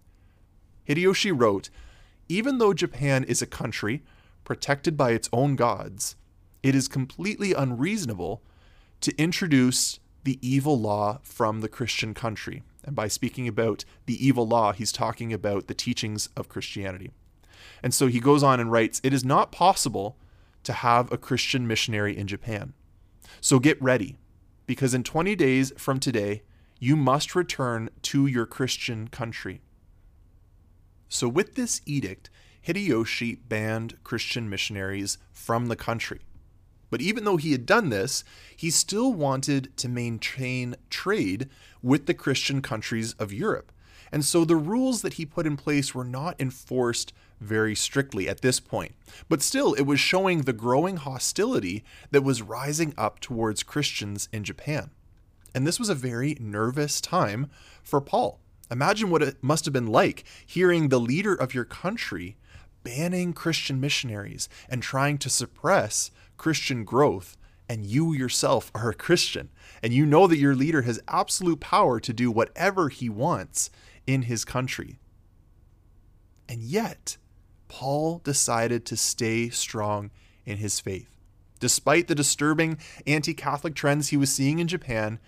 Hideyoshi 0.86 1.32
wrote 1.34 1.70
Even 2.28 2.58
though 2.58 2.74
Japan 2.74 3.24
is 3.24 3.40
a 3.40 3.46
country 3.46 4.02
protected 4.44 4.98
by 4.98 5.12
its 5.12 5.30
own 5.32 5.56
gods, 5.56 6.14
it 6.62 6.74
is 6.74 6.88
completely 6.88 7.54
unreasonable 7.54 8.42
to 9.00 9.16
introduce 9.16 9.98
the 10.24 10.38
evil 10.46 10.78
law 10.78 11.20
from 11.22 11.62
the 11.62 11.68
Christian 11.70 12.12
country. 12.12 12.62
And 12.84 12.94
by 12.94 13.08
speaking 13.08 13.48
about 13.48 13.86
the 14.04 14.22
evil 14.22 14.46
law, 14.46 14.74
he's 14.74 14.92
talking 14.92 15.32
about 15.32 15.68
the 15.68 15.74
teachings 15.74 16.28
of 16.36 16.50
Christianity. 16.50 17.12
And 17.82 17.94
so 17.94 18.08
he 18.08 18.20
goes 18.20 18.42
on 18.42 18.60
and 18.60 18.70
writes 18.70 19.00
It 19.02 19.14
is 19.14 19.24
not 19.24 19.52
possible 19.52 20.18
to 20.64 20.74
have 20.74 21.10
a 21.10 21.16
Christian 21.16 21.66
missionary 21.66 22.14
in 22.14 22.26
Japan. 22.26 22.74
So 23.40 23.58
get 23.58 23.80
ready, 23.82 24.16
because 24.66 24.94
in 24.94 25.02
20 25.02 25.34
days 25.36 25.72
from 25.76 26.00
today, 26.00 26.42
you 26.78 26.96
must 26.96 27.34
return 27.34 27.90
to 28.02 28.26
your 28.26 28.46
Christian 28.46 29.08
country. 29.08 29.60
So, 31.08 31.28
with 31.28 31.54
this 31.54 31.80
edict, 31.86 32.30
Hideyoshi 32.66 33.38
banned 33.48 33.96
Christian 34.04 34.48
missionaries 34.48 35.18
from 35.32 35.66
the 35.66 35.76
country. 35.76 36.20
But 36.90 37.00
even 37.00 37.24
though 37.24 37.36
he 37.36 37.52
had 37.52 37.66
done 37.66 37.88
this, 37.88 38.24
he 38.56 38.70
still 38.70 39.12
wanted 39.12 39.76
to 39.78 39.88
maintain 39.88 40.76
trade 40.90 41.48
with 41.82 42.06
the 42.06 42.14
Christian 42.14 42.62
countries 42.62 43.14
of 43.14 43.32
Europe. 43.32 43.72
And 44.10 44.24
so 44.24 44.44
the 44.44 44.56
rules 44.56 45.02
that 45.02 45.14
he 45.14 45.26
put 45.26 45.46
in 45.46 45.56
place 45.56 45.94
were 45.94 46.04
not 46.04 46.40
enforced 46.40 47.12
very 47.40 47.74
strictly 47.74 48.28
at 48.28 48.40
this 48.40 48.60
point. 48.60 48.94
But 49.28 49.42
still, 49.42 49.74
it 49.74 49.82
was 49.82 50.00
showing 50.00 50.42
the 50.42 50.52
growing 50.52 50.96
hostility 50.96 51.84
that 52.10 52.24
was 52.24 52.42
rising 52.42 52.94
up 52.96 53.20
towards 53.20 53.62
Christians 53.62 54.28
in 54.32 54.44
Japan. 54.44 54.90
And 55.54 55.66
this 55.66 55.78
was 55.78 55.88
a 55.88 55.94
very 55.94 56.36
nervous 56.40 57.00
time 57.00 57.50
for 57.82 58.00
Paul. 58.00 58.40
Imagine 58.70 59.10
what 59.10 59.22
it 59.22 59.42
must 59.42 59.64
have 59.64 59.72
been 59.72 59.86
like 59.86 60.24
hearing 60.44 60.88
the 60.88 61.00
leader 61.00 61.34
of 61.34 61.54
your 61.54 61.64
country 61.64 62.36
banning 62.84 63.32
Christian 63.32 63.80
missionaries 63.80 64.48
and 64.68 64.82
trying 64.82 65.18
to 65.18 65.30
suppress 65.30 66.10
Christian 66.36 66.84
growth, 66.84 67.36
and 67.68 67.84
you 67.84 68.12
yourself 68.12 68.70
are 68.74 68.90
a 68.90 68.94
Christian, 68.94 69.50
and 69.82 69.92
you 69.92 70.06
know 70.06 70.26
that 70.26 70.38
your 70.38 70.54
leader 70.54 70.82
has 70.82 71.00
absolute 71.08 71.60
power 71.60 72.00
to 72.00 72.12
do 72.12 72.30
whatever 72.30 72.88
he 72.88 73.08
wants 73.08 73.70
in 74.06 74.22
his 74.22 74.44
country. 74.44 74.98
And 76.48 76.62
yet, 76.62 77.18
Paul 77.68 78.20
decided 78.24 78.84
to 78.86 78.96
stay 78.96 79.50
strong 79.50 80.10
in 80.44 80.56
his 80.56 80.80
faith. 80.80 81.08
Despite 81.60 82.08
the 82.08 82.14
disturbing 82.14 82.78
anti 83.06 83.34
Catholic 83.34 83.74
trends 83.74 84.08
he 84.08 84.16
was 84.16 84.32
seeing 84.32 84.58
in 84.58 84.68
Japan, 84.68 85.18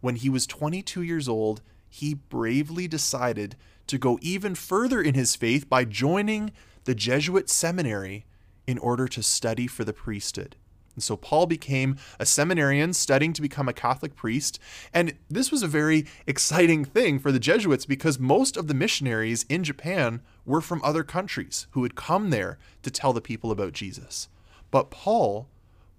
when 0.00 0.16
he 0.16 0.28
was 0.28 0.46
22 0.46 1.02
years 1.02 1.28
old, 1.28 1.62
he 1.88 2.14
bravely 2.14 2.86
decided 2.86 3.56
to 3.86 3.98
go 3.98 4.18
even 4.20 4.54
further 4.54 5.00
in 5.00 5.14
his 5.14 5.34
faith 5.34 5.68
by 5.68 5.84
joining 5.84 6.52
the 6.84 6.94
Jesuit 6.94 7.48
seminary 7.48 8.26
in 8.66 8.78
order 8.78 9.08
to 9.08 9.22
study 9.22 9.66
for 9.66 9.84
the 9.84 9.92
priesthood. 9.92 10.56
And 10.98 11.02
so 11.04 11.16
Paul 11.16 11.46
became 11.46 11.94
a 12.18 12.26
seminarian 12.26 12.92
studying 12.92 13.32
to 13.34 13.40
become 13.40 13.68
a 13.68 13.72
Catholic 13.72 14.16
priest. 14.16 14.58
And 14.92 15.14
this 15.30 15.52
was 15.52 15.62
a 15.62 15.68
very 15.68 16.06
exciting 16.26 16.84
thing 16.84 17.20
for 17.20 17.30
the 17.30 17.38
Jesuits 17.38 17.86
because 17.86 18.18
most 18.18 18.56
of 18.56 18.66
the 18.66 18.74
missionaries 18.74 19.46
in 19.48 19.62
Japan 19.62 20.22
were 20.44 20.60
from 20.60 20.82
other 20.82 21.04
countries 21.04 21.68
who 21.70 21.84
had 21.84 21.94
come 21.94 22.30
there 22.30 22.58
to 22.82 22.90
tell 22.90 23.12
the 23.12 23.20
people 23.20 23.52
about 23.52 23.74
Jesus. 23.74 24.28
But 24.72 24.90
Paul 24.90 25.48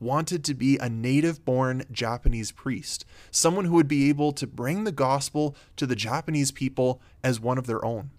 wanted 0.02 0.44
to 0.44 0.54
be 0.54 0.78
a 0.78 0.90
native 0.90 1.46
born 1.46 1.86
Japanese 1.90 2.52
priest, 2.52 3.06
someone 3.32 3.64
who 3.64 3.76
would 3.76 3.88
be 3.88 4.10
able 4.10 4.34
to 4.34 4.46
bring 4.46 4.84
the 4.84 4.92
gospel 4.92 5.56
to 5.78 5.88
the 5.88 5.96
Japanese 5.96 6.52
people 6.52 7.02
as 7.24 7.40
one 7.40 7.58
of 7.58 7.68
their 7.68 7.86
own. 7.86 8.10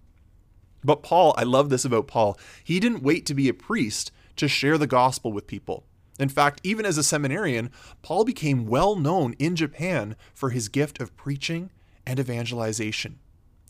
But 0.83 1.03
Paul, 1.03 1.35
I 1.37 1.43
love 1.43 1.69
this 1.69 1.85
about 1.85 2.07
Paul, 2.07 2.39
he 2.63 2.79
didn't 2.79 3.03
wait 3.03 3.27
to 3.27 3.35
be 3.35 3.47
a 3.47 3.53
priest 3.53 4.11
to 4.37 4.47
share 4.47 4.79
the 4.79 4.87
gospel 4.87 5.31
with 5.31 5.45
people. 5.45 5.85
In 6.21 6.29
fact, 6.29 6.61
even 6.63 6.85
as 6.85 6.99
a 6.99 7.03
seminarian, 7.03 7.71
Paul 8.03 8.25
became 8.25 8.67
well 8.67 8.95
known 8.95 9.33
in 9.39 9.55
Japan 9.55 10.15
for 10.35 10.51
his 10.51 10.69
gift 10.69 11.01
of 11.01 11.17
preaching 11.17 11.71
and 12.05 12.19
evangelization. 12.19 13.17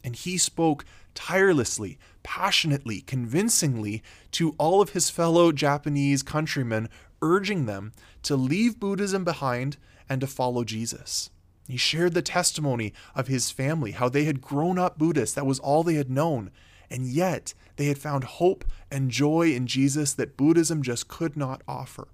And 0.04 0.18
he 0.18 0.38
spoke 0.38 0.84
tirelessly, 1.16 1.98
passionately, 2.24 3.02
convincingly 3.02 4.04
to 4.32 4.54
all 4.58 4.82
of 4.82 4.90
his 4.90 5.10
fellow 5.10 5.54
Japanese 5.54 6.24
countrymen, 6.24 6.90
urging 7.22 7.68
them 7.68 7.94
to 8.24 8.36
leave 8.36 8.82
Buddhism 8.82 9.24
behind 9.24 9.78
and 10.10 10.20
to 10.20 10.28
follow 10.28 10.66
Jesus. 10.66 11.30
He 11.70 11.78
shared 11.78 12.14
the 12.14 12.22
testimony 12.22 12.92
of 13.16 13.28
his 13.28 13.50
family, 13.50 13.92
how 13.92 14.10
they 14.10 14.26
had 14.26 14.42
grown 14.42 14.78
up 14.78 14.98
Buddhists, 14.98 15.36
that 15.36 15.46
was 15.46 15.60
all 15.60 15.84
they 15.84 15.94
had 15.94 16.10
known, 16.10 16.52
and 16.90 17.06
yet 17.06 17.54
they 17.78 17.86
had 17.86 17.98
found 17.98 18.26
hope 18.26 18.66
and 18.92 19.10
joy 19.10 19.54
in 19.54 19.68
Jesus 19.68 20.14
that 20.16 20.36
Buddhism 20.36 20.84
just 20.84 21.08
could 21.08 21.38
not 21.38 21.62
offer. 21.66 22.10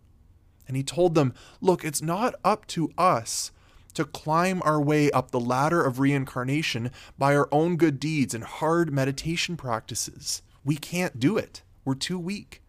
And 0.67 0.75
he 0.75 0.83
told 0.83 1.15
them, 1.15 1.33
Look, 1.61 1.83
it's 1.83 2.01
not 2.01 2.35
up 2.43 2.67
to 2.67 2.91
us 2.97 3.51
to 3.93 4.05
climb 4.05 4.61
our 4.63 4.81
way 4.81 5.09
up 5.11 5.31
the 5.31 5.39
ladder 5.39 5.83
of 5.83 5.99
reincarnation 5.99 6.91
by 7.17 7.35
our 7.35 7.49
own 7.51 7.77
good 7.77 7.99
deeds 7.99 8.33
and 8.35 8.43
hard 8.43 8.93
meditation 8.93 9.57
practices. 9.57 10.43
We 10.63 10.75
can't 10.75 11.19
do 11.19 11.37
it, 11.37 11.63
we're 11.83 11.95
too 11.95 12.19
weak. 12.19 12.61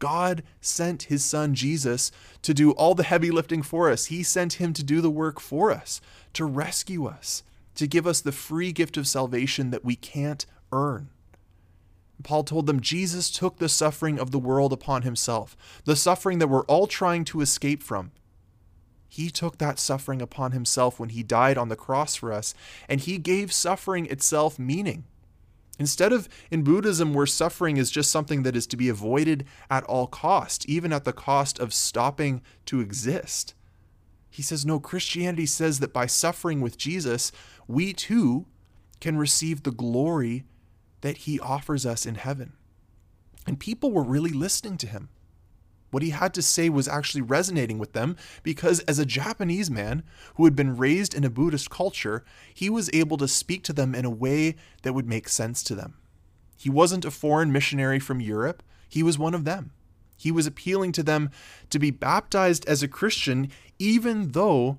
God 0.00 0.42
sent 0.60 1.04
his 1.04 1.24
son 1.24 1.54
Jesus 1.54 2.10
to 2.42 2.52
do 2.52 2.72
all 2.72 2.96
the 2.96 3.04
heavy 3.04 3.30
lifting 3.30 3.62
for 3.62 3.88
us. 3.88 4.06
He 4.06 4.24
sent 4.24 4.54
him 4.54 4.72
to 4.72 4.82
do 4.82 5.00
the 5.00 5.10
work 5.10 5.38
for 5.38 5.70
us, 5.70 6.00
to 6.32 6.44
rescue 6.44 7.06
us, 7.06 7.44
to 7.76 7.86
give 7.86 8.04
us 8.04 8.20
the 8.20 8.32
free 8.32 8.72
gift 8.72 8.96
of 8.96 9.06
salvation 9.06 9.70
that 9.70 9.84
we 9.84 9.94
can't 9.94 10.44
earn. 10.72 11.10
Paul 12.22 12.44
told 12.44 12.66
them 12.66 12.80
Jesus 12.80 13.30
took 13.30 13.58
the 13.58 13.68
suffering 13.68 14.18
of 14.18 14.30
the 14.30 14.38
world 14.38 14.72
upon 14.72 15.02
himself, 15.02 15.56
the 15.84 15.96
suffering 15.96 16.38
that 16.38 16.48
we're 16.48 16.64
all 16.64 16.86
trying 16.86 17.24
to 17.26 17.40
escape 17.40 17.82
from. 17.82 18.12
He 19.08 19.28
took 19.28 19.58
that 19.58 19.78
suffering 19.78 20.22
upon 20.22 20.52
himself 20.52 20.98
when 20.98 21.10
he 21.10 21.22
died 21.22 21.58
on 21.58 21.68
the 21.68 21.76
cross 21.76 22.16
for 22.16 22.32
us, 22.32 22.54
and 22.88 23.00
he 23.00 23.18
gave 23.18 23.52
suffering 23.52 24.06
itself 24.06 24.58
meaning. 24.58 25.04
Instead 25.78 26.12
of 26.12 26.28
in 26.50 26.62
Buddhism, 26.62 27.12
where 27.12 27.26
suffering 27.26 27.76
is 27.76 27.90
just 27.90 28.10
something 28.10 28.42
that 28.42 28.56
is 28.56 28.66
to 28.68 28.76
be 28.76 28.88
avoided 28.88 29.44
at 29.70 29.84
all 29.84 30.06
cost, 30.06 30.66
even 30.68 30.92
at 30.92 31.04
the 31.04 31.12
cost 31.12 31.58
of 31.58 31.74
stopping 31.74 32.40
to 32.66 32.80
exist. 32.80 33.54
He 34.30 34.42
says, 34.42 34.64
no, 34.64 34.80
Christianity 34.80 35.44
says 35.44 35.80
that 35.80 35.92
by 35.92 36.06
suffering 36.06 36.60
with 36.60 36.78
Jesus, 36.78 37.32
we 37.66 37.92
too 37.92 38.46
can 39.00 39.18
receive 39.18 39.62
the 39.62 39.72
glory 39.72 40.44
that 41.02 41.18
he 41.18 41.38
offers 41.38 41.86
us 41.86 42.06
in 42.06 42.16
heaven. 42.16 42.54
And 43.46 43.60
people 43.60 43.92
were 43.92 44.02
really 44.02 44.30
listening 44.30 44.78
to 44.78 44.86
him. 44.86 45.10
What 45.90 46.02
he 46.02 46.10
had 46.10 46.32
to 46.34 46.42
say 46.42 46.70
was 46.70 46.88
actually 46.88 47.20
resonating 47.20 47.78
with 47.78 47.92
them 47.92 48.16
because, 48.42 48.80
as 48.80 48.98
a 48.98 49.04
Japanese 49.04 49.70
man 49.70 50.02
who 50.36 50.46
had 50.46 50.56
been 50.56 50.78
raised 50.78 51.14
in 51.14 51.22
a 51.22 51.30
Buddhist 51.30 51.68
culture, 51.68 52.24
he 52.54 52.70
was 52.70 52.88
able 52.94 53.18
to 53.18 53.28
speak 53.28 53.62
to 53.64 53.74
them 53.74 53.94
in 53.94 54.06
a 54.06 54.10
way 54.10 54.56
that 54.82 54.94
would 54.94 55.06
make 55.06 55.28
sense 55.28 55.62
to 55.64 55.74
them. 55.74 55.98
He 56.56 56.70
wasn't 56.70 57.04
a 57.04 57.10
foreign 57.10 57.52
missionary 57.52 57.98
from 57.98 58.20
Europe, 58.20 58.62
he 58.88 59.02
was 59.02 59.18
one 59.18 59.34
of 59.34 59.44
them. 59.44 59.72
He 60.16 60.30
was 60.30 60.46
appealing 60.46 60.92
to 60.92 61.02
them 61.02 61.30
to 61.70 61.78
be 61.78 61.90
baptized 61.90 62.64
as 62.66 62.82
a 62.82 62.88
Christian, 62.88 63.50
even 63.78 64.32
though 64.32 64.78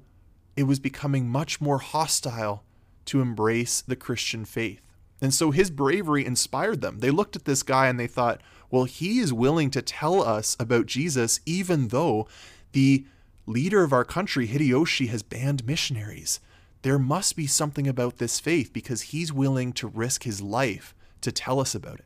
it 0.56 0.64
was 0.64 0.80
becoming 0.80 1.28
much 1.28 1.60
more 1.60 1.80
hostile 1.80 2.64
to 3.06 3.22
embrace 3.22 3.82
the 3.82 3.96
Christian 3.96 4.46
faith. 4.46 4.82
And 5.24 5.34
so 5.34 5.52
his 5.52 5.72
bravery 5.72 6.26
inspired 6.26 6.82
them. 6.82 7.00
They 7.00 7.10
looked 7.10 7.38
at 7.38 7.46
this 7.46 7.64
guy 7.64 7.88
and 7.88 7.98
they 7.98 8.08
thought, 8.08 8.42
well, 8.70 8.84
he 8.84 9.20
is 9.20 9.32
willing 9.32 9.72
to 9.72 9.82
tell 9.82 10.22
us 10.22 10.58
about 10.60 10.86
Jesus, 10.86 11.40
even 11.46 11.88
though 11.88 12.28
the 12.74 13.06
leader 13.46 13.84
of 13.84 13.94
our 13.94 14.04
country, 14.04 14.50
Hideyoshi, 14.50 15.08
has 15.08 15.24
banned 15.24 15.66
missionaries. 15.66 16.42
There 16.82 17.00
must 17.00 17.38
be 17.38 17.48
something 17.48 17.88
about 17.88 18.18
this 18.18 18.42
faith 18.42 18.74
because 18.74 19.14
he's 19.14 19.32
willing 19.32 19.72
to 19.74 19.88
risk 19.88 20.24
his 20.24 20.42
life 20.42 20.94
to 21.22 21.32
tell 21.32 21.62
us 21.62 21.74
about 21.74 22.00
it. 22.00 22.06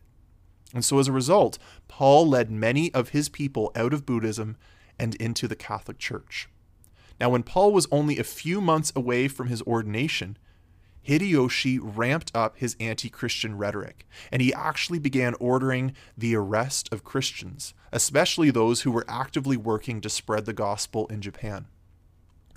And 0.76 0.86
so 0.86 1.00
as 1.00 1.08
a 1.08 1.12
result, 1.12 1.58
Paul 1.88 2.30
led 2.30 2.52
many 2.52 2.94
of 2.94 3.10
his 3.10 3.30
people 3.30 3.72
out 3.76 3.94
of 3.94 4.06
Buddhism 4.06 4.58
and 5.00 5.16
into 5.16 5.48
the 5.48 5.56
Catholic 5.56 5.98
Church. 5.98 6.50
Now, 7.20 7.32
when 7.32 7.42
Paul 7.42 7.74
was 7.74 7.88
only 7.92 8.20
a 8.20 8.24
few 8.24 8.62
months 8.62 8.94
away 8.96 9.28
from 9.28 9.48
his 9.48 9.64
ordination, 9.64 10.38
Hideyoshi 11.08 11.80
ramped 11.82 12.32
up 12.36 12.58
his 12.58 12.76
anti 12.80 13.10
Christian 13.10 13.58
rhetoric, 13.58 14.06
and 14.32 14.42
he 14.42 14.54
actually 14.54 15.00
began 15.00 15.36
ordering 15.40 15.94
the 16.18 16.36
arrest 16.36 16.92
of 16.92 17.06
Christians, 17.06 17.74
especially 17.94 18.52
those 18.52 18.82
who 18.82 18.92
were 18.92 19.06
actively 19.08 19.56
working 19.56 20.02
to 20.02 20.10
spread 20.10 20.46
the 20.46 20.54
gospel 20.54 21.08
in 21.08 21.22
Japan. 21.22 21.68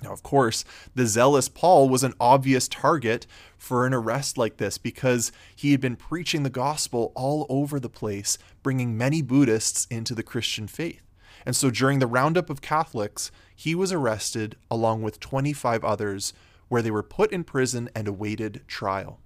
Now, 0.03 0.11
of 0.11 0.23
course, 0.23 0.65
the 0.95 1.05
zealous 1.05 1.47
Paul 1.47 1.87
was 1.87 2.03
an 2.03 2.15
obvious 2.19 2.67
target 2.67 3.27
for 3.57 3.85
an 3.85 3.93
arrest 3.93 4.37
like 4.37 4.57
this 4.57 4.77
because 4.77 5.31
he 5.55 5.71
had 5.71 5.79
been 5.79 5.95
preaching 5.95 6.43
the 6.43 6.49
gospel 6.49 7.11
all 7.15 7.45
over 7.49 7.79
the 7.79 7.89
place, 7.89 8.37
bringing 8.63 8.97
many 8.97 9.21
Buddhists 9.21 9.85
into 9.85 10.15
the 10.15 10.23
Christian 10.23 10.67
faith. 10.67 11.03
And 11.45 11.55
so 11.55 11.69
during 11.71 11.99
the 11.99 12.07
roundup 12.07 12.49
of 12.49 12.61
Catholics, 12.61 13.31
he 13.55 13.75
was 13.75 13.91
arrested 13.91 14.57
along 14.69 15.03
with 15.03 15.19
25 15.19 15.83
others 15.83 16.33
where 16.71 16.81
they 16.81 16.89
were 16.89 17.03
put 17.03 17.33
in 17.33 17.43
prison 17.43 17.89
and 17.93 18.07
awaited 18.07 18.61
trial. 18.65 19.19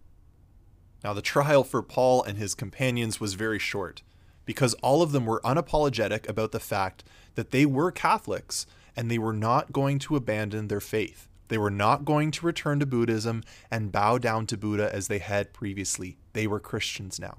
Now, 1.04 1.14
the 1.14 1.22
trial 1.22 1.64
for 1.64 1.84
Paul 1.84 2.24
and 2.24 2.40
his 2.40 2.56
companions 2.56 3.20
was 3.20 3.36
very 3.36 3.60
short, 3.60 4.02
because 4.46 4.74
all 4.82 5.04
of 5.04 5.12
them 5.12 5.28
were 5.28 5.42
unapologetic 5.46 6.28
about 6.28 6.54
the 6.54 6.60
fact 6.60 7.04
that 7.36 7.52
they 7.52 7.64
were 7.64 7.92
Catholics 7.92 8.66
and 8.96 9.12
they 9.12 9.20
were 9.20 9.32
not 9.32 9.72
going 9.72 10.00
to 10.00 10.16
abandon 10.16 10.70
their 10.70 10.80
faith. 10.80 11.28
They 11.50 11.60
were 11.60 11.70
not 11.70 12.04
going 12.04 12.32
to 12.32 12.46
return 12.48 12.80
to 12.80 12.88
Buddhism 12.88 13.44
and 13.70 13.92
bow 13.92 14.18
down 14.18 14.48
to 14.48 14.58
Buddha 14.58 14.92
as 14.92 15.08
they 15.08 15.20
had 15.20 15.54
previously. 15.54 16.18
They 16.34 16.48
were 16.48 16.60
Christians 16.60 17.20
now. 17.20 17.38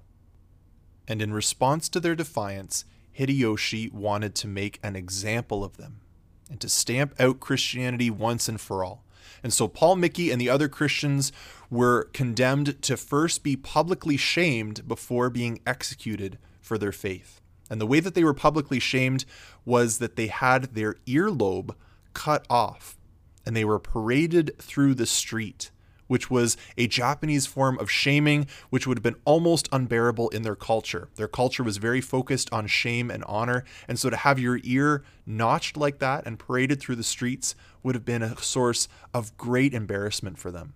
And 1.09 1.21
in 1.21 1.33
response 1.33 1.89
to 1.89 1.99
their 1.99 2.15
defiance, 2.15 2.85
Hideyoshi 3.19 3.93
wanted 3.93 4.37
to 4.37 4.47
make 4.47 4.79
an 4.85 4.95
example 4.95 5.65
of 5.65 5.79
them 5.79 6.01
and 6.49 6.61
to 6.61 6.69
stamp 6.69 7.21
out 7.21 7.41
Christianity 7.41 8.09
once 8.09 8.49
and 8.49 8.61
for 8.61 8.85
all. 8.85 9.03
And 9.43 9.53
so 9.53 9.69
Paul 9.69 9.97
Miki 9.97 10.31
and 10.31 10.41
the 10.41 10.51
other 10.51 10.69
Christians 10.69 11.33
were 11.71 12.05
condemned 12.13 12.81
to 12.83 12.97
first 12.97 13.43
be 13.43 13.57
publicly 13.57 14.17
shamed 14.17 14.87
before 14.87 15.31
being 15.31 15.61
executed 15.67 16.39
for 16.61 16.79
their 16.79 16.93
faith. 16.93 17.41
And 17.69 17.81
the 17.81 17.87
way 17.87 18.01
that 18.01 18.15
they 18.15 18.25
were 18.25 18.35
publicly 18.35 18.79
shamed 18.79 19.25
was 19.65 19.99
that 19.99 20.17
they 20.17 20.29
had 20.29 20.75
their 20.75 20.95
earlobe 21.07 21.75
cut 22.15 22.47
off 22.49 22.97
and 23.45 23.57
they 23.57 23.65
were 23.65 23.79
paraded 23.79 24.57
through 24.59 24.95
the 24.95 25.07
street, 25.07 25.71
which 26.07 26.31
was 26.31 26.57
a 26.77 26.87
Japanese 26.87 27.47
form 27.47 27.79
of 27.79 27.91
shaming, 27.91 28.47
which 28.71 28.87
would 28.87 28.99
have 28.99 29.03
been 29.03 29.21
almost 29.25 29.69
unbearable 29.73 30.29
in 30.31 30.43
their 30.43 30.57
culture. 30.57 31.09
Their 31.17 31.29
culture 31.29 31.63
was 31.63 31.77
very 31.79 32.01
focused 32.01 32.53
on 32.53 32.67
shame 32.67 33.11
and 33.11 33.25
honor. 33.25 33.65
And 33.89 33.99
so 33.99 34.11
to 34.11 34.17
have 34.17 34.39
your 34.39 34.61
ear 34.63 35.05
notched 35.27 35.77
like 35.77 35.99
that 35.99 36.27
and 36.27 36.39
paraded 36.39 36.81
through 36.81 36.97
the 36.97 37.03
streets 37.03 37.55
would 37.83 37.95
have 37.95 38.05
been 38.05 38.23
a 38.23 38.37
source 38.39 38.89
of 39.13 39.37
great 39.37 39.75
embarrassment 39.75 40.39
for 40.39 40.51
them. 40.51 40.75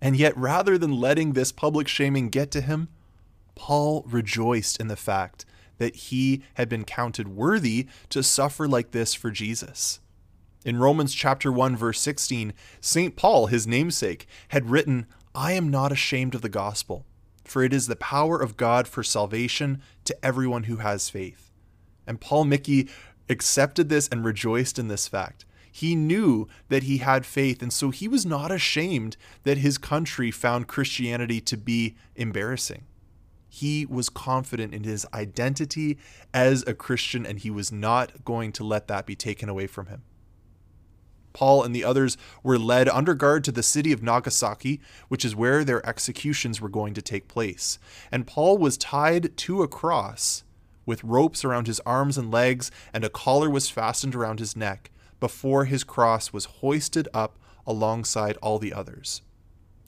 And 0.00 0.16
yet, 0.16 0.36
rather 0.36 0.76
than 0.76 1.00
letting 1.00 1.32
this 1.32 1.52
public 1.52 1.88
shaming 1.88 2.28
get 2.28 2.50
to 2.52 2.60
him, 2.60 2.88
Paul 3.54 4.04
rejoiced 4.06 4.78
in 4.78 4.88
the 4.88 4.96
fact 4.96 5.46
that 5.78 5.96
he 5.96 6.42
had 6.54 6.68
been 6.68 6.84
counted 6.84 7.28
worthy 7.28 7.86
to 8.10 8.22
suffer 8.22 8.68
like 8.68 8.90
this 8.90 9.14
for 9.14 9.30
Jesus. 9.30 10.00
In 10.66 10.78
Romans 10.78 11.14
chapter 11.14 11.52
1 11.52 11.76
verse 11.76 12.00
16, 12.00 12.52
St. 12.80 13.14
Paul, 13.14 13.46
his 13.46 13.68
namesake, 13.68 14.26
had 14.48 14.68
written, 14.68 15.06
"I 15.32 15.52
am 15.52 15.70
not 15.70 15.92
ashamed 15.92 16.34
of 16.34 16.42
the 16.42 16.48
gospel, 16.48 17.06
for 17.44 17.62
it 17.62 17.72
is 17.72 17.86
the 17.86 17.94
power 17.94 18.42
of 18.42 18.56
God 18.56 18.88
for 18.88 19.04
salvation 19.04 19.80
to 20.06 20.24
everyone 20.24 20.64
who 20.64 20.78
has 20.78 21.08
faith." 21.08 21.52
And 22.04 22.20
Paul 22.20 22.46
Miki 22.46 22.88
accepted 23.28 23.88
this 23.88 24.08
and 24.08 24.24
rejoiced 24.24 24.76
in 24.76 24.88
this 24.88 25.06
fact. 25.06 25.44
He 25.70 25.94
knew 25.94 26.48
that 26.68 26.82
he 26.82 26.98
had 26.98 27.24
faith, 27.24 27.62
and 27.62 27.72
so 27.72 27.90
he 27.90 28.08
was 28.08 28.26
not 28.26 28.50
ashamed 28.50 29.16
that 29.44 29.58
his 29.58 29.78
country 29.78 30.32
found 30.32 30.66
Christianity 30.66 31.40
to 31.42 31.56
be 31.56 31.94
embarrassing. 32.16 32.86
He 33.48 33.86
was 33.86 34.08
confident 34.08 34.74
in 34.74 34.82
his 34.82 35.06
identity 35.14 35.96
as 36.34 36.64
a 36.66 36.74
Christian, 36.74 37.24
and 37.24 37.38
he 37.38 37.50
was 37.50 37.70
not 37.70 38.24
going 38.24 38.50
to 38.50 38.64
let 38.64 38.88
that 38.88 39.06
be 39.06 39.14
taken 39.14 39.48
away 39.48 39.68
from 39.68 39.86
him. 39.86 40.02
Paul 41.36 41.64
and 41.64 41.76
the 41.76 41.84
others 41.84 42.16
were 42.42 42.58
led 42.58 42.88
under 42.88 43.12
guard 43.12 43.44
to 43.44 43.52
the 43.52 43.62
city 43.62 43.92
of 43.92 44.02
Nagasaki, 44.02 44.80
which 45.08 45.22
is 45.22 45.36
where 45.36 45.64
their 45.64 45.86
executions 45.86 46.62
were 46.62 46.70
going 46.70 46.94
to 46.94 47.02
take 47.02 47.28
place. 47.28 47.78
And 48.10 48.26
Paul 48.26 48.56
was 48.56 48.78
tied 48.78 49.36
to 49.36 49.62
a 49.62 49.68
cross 49.68 50.44
with 50.86 51.04
ropes 51.04 51.44
around 51.44 51.66
his 51.66 51.78
arms 51.80 52.16
and 52.16 52.30
legs, 52.30 52.70
and 52.90 53.04
a 53.04 53.10
collar 53.10 53.50
was 53.50 53.68
fastened 53.68 54.14
around 54.14 54.38
his 54.38 54.56
neck 54.56 54.90
before 55.20 55.66
his 55.66 55.84
cross 55.84 56.32
was 56.32 56.46
hoisted 56.46 57.06
up 57.12 57.38
alongside 57.66 58.38
all 58.38 58.58
the 58.58 58.72
others. 58.72 59.20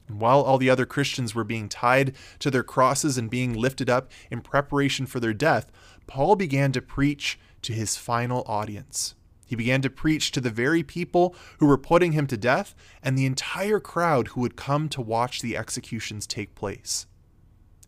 And 0.07 0.21
while 0.21 0.43
all 0.43 0.59
the 0.59 0.69
other 0.69 0.85
Christians 0.85 1.35
were 1.35 1.45
being 1.45 1.71
tied 1.71 2.15
to 2.41 2.51
their 2.51 2.63
crosses 2.63 3.17
and 3.17 3.31
being 3.31 3.55
lifted 3.55 3.89
up 3.89 4.11
in 4.31 4.43
preparation 4.43 5.07
for 5.07 5.19
their 5.19 5.33
death, 5.33 5.73
Paul 6.07 6.37
began 6.37 6.73
to 6.73 6.83
preach 6.83 7.39
to 7.63 7.73
his 7.73 7.97
final 7.97 8.45
audience. 8.47 9.15
He 9.49 9.57
began 9.57 9.81
to 9.81 9.91
preach 9.91 10.31
to 10.33 10.43
the 10.43 10.51
very 10.51 10.83
people 10.83 11.35
who 11.59 11.67
were 11.67 11.79
putting 11.79 12.13
him 12.13 12.27
to 12.27 12.37
death 12.37 12.75
and 13.03 13.17
the 13.17 13.25
entire 13.25 13.81
crowd 13.81 14.29
who 14.29 14.43
would 14.43 14.57
come 14.57 14.91
to 14.91 15.01
watch 15.01 15.41
the 15.41 15.57
executions 15.57 16.27
take 16.27 16.55
place. 16.55 17.07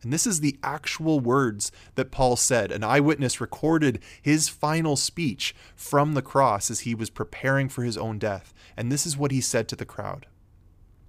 And 0.02 0.10
this 0.10 0.26
is 0.26 0.40
the 0.40 0.58
actual 0.62 1.20
words 1.20 1.70
that 1.96 2.10
Paul 2.10 2.36
said. 2.36 2.72
An 2.72 2.82
eyewitness 2.82 3.42
recorded 3.42 4.00
his 4.22 4.48
final 4.48 4.96
speech 4.96 5.54
from 5.76 6.14
the 6.14 6.22
cross 6.22 6.70
as 6.70 6.80
he 6.80 6.94
was 6.94 7.10
preparing 7.10 7.68
for 7.68 7.82
his 7.82 7.98
own 7.98 8.18
death. 8.18 8.54
And 8.74 8.90
this 8.90 9.04
is 9.04 9.18
what 9.18 9.30
he 9.30 9.42
said 9.42 9.68
to 9.68 9.76
the 9.76 9.84
crowd. 9.84 10.26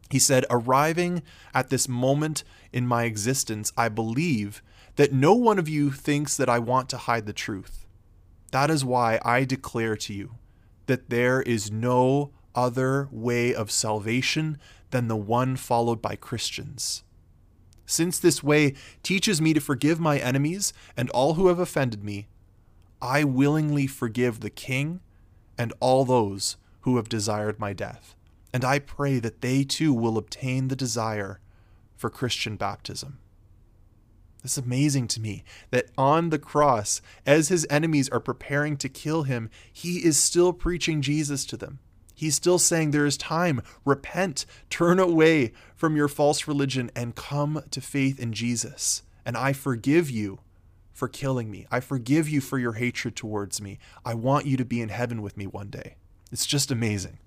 He 0.09 0.19
said, 0.19 0.45
Arriving 0.49 1.23
at 1.53 1.69
this 1.69 1.87
moment 1.87 2.43
in 2.73 2.85
my 2.85 3.05
existence, 3.05 3.71
I 3.77 3.87
believe 3.87 4.61
that 4.97 5.13
no 5.13 5.33
one 5.33 5.57
of 5.57 5.69
you 5.69 5.91
thinks 5.91 6.35
that 6.35 6.49
I 6.49 6.59
want 6.59 6.89
to 6.89 6.97
hide 6.97 7.25
the 7.25 7.31
truth. 7.31 7.85
That 8.51 8.69
is 8.69 8.83
why 8.83 9.21
I 9.23 9.45
declare 9.45 9.95
to 9.95 10.13
you 10.13 10.35
that 10.91 11.09
there 11.09 11.41
is 11.43 11.71
no 11.71 12.31
other 12.53 13.07
way 13.13 13.55
of 13.55 13.71
salvation 13.71 14.57
than 14.89 15.07
the 15.07 15.15
one 15.15 15.55
followed 15.55 16.01
by 16.01 16.17
Christians. 16.17 17.05
Since 17.85 18.19
this 18.19 18.43
way 18.43 18.73
teaches 19.03 19.39
me 19.39 19.53
to 19.53 19.61
forgive 19.61 20.01
my 20.01 20.19
enemies 20.19 20.73
and 20.97 21.09
all 21.11 21.35
who 21.35 21.47
have 21.47 21.59
offended 21.59 22.03
me, 22.03 22.27
I 23.01 23.23
willingly 23.23 23.87
forgive 23.87 24.41
the 24.41 24.49
king 24.49 24.99
and 25.57 25.71
all 25.79 26.03
those 26.03 26.57
who 26.81 26.97
have 26.97 27.07
desired 27.07 27.57
my 27.57 27.71
death. 27.71 28.13
And 28.53 28.65
I 28.65 28.79
pray 28.79 29.19
that 29.19 29.39
they 29.39 29.63
too 29.63 29.93
will 29.93 30.17
obtain 30.17 30.67
the 30.67 30.75
desire 30.75 31.39
for 31.95 32.09
Christian 32.09 32.57
baptism. 32.57 33.19
It's 34.43 34.57
amazing 34.57 35.07
to 35.09 35.21
me 35.21 35.43
that 35.69 35.87
on 35.97 36.29
the 36.29 36.39
cross, 36.39 37.01
as 37.25 37.49
his 37.49 37.67
enemies 37.69 38.09
are 38.09 38.19
preparing 38.19 38.75
to 38.77 38.89
kill 38.89 39.23
him, 39.23 39.49
he 39.71 39.97
is 39.97 40.17
still 40.17 40.51
preaching 40.51 41.01
Jesus 41.01 41.45
to 41.45 41.57
them. 41.57 41.79
He's 42.15 42.35
still 42.35 42.59
saying 42.59 42.91
there 42.91 43.05
is 43.05 43.17
time. 43.17 43.61
Repent, 43.85 44.45
turn 44.69 44.99
away 44.99 45.53
from 45.75 45.95
your 45.95 46.07
false 46.07 46.47
religion, 46.47 46.91
and 46.95 47.15
come 47.15 47.63
to 47.71 47.81
faith 47.81 48.19
in 48.19 48.33
Jesus. 48.33 49.03
And 49.25 49.37
I 49.37 49.53
forgive 49.53 50.09
you 50.09 50.39
for 50.91 51.07
killing 51.07 51.49
me. 51.49 51.65
I 51.71 51.79
forgive 51.79 52.29
you 52.29 52.41
for 52.41 52.59
your 52.59 52.73
hatred 52.73 53.15
towards 53.15 53.61
me. 53.61 53.79
I 54.05 54.13
want 54.13 54.45
you 54.45 54.57
to 54.57 54.65
be 54.65 54.81
in 54.81 54.89
heaven 54.89 55.21
with 55.21 55.37
me 55.37 55.47
one 55.47 55.69
day. 55.69 55.95
It's 56.31 56.45
just 56.45 56.71
amazing. 56.71 57.17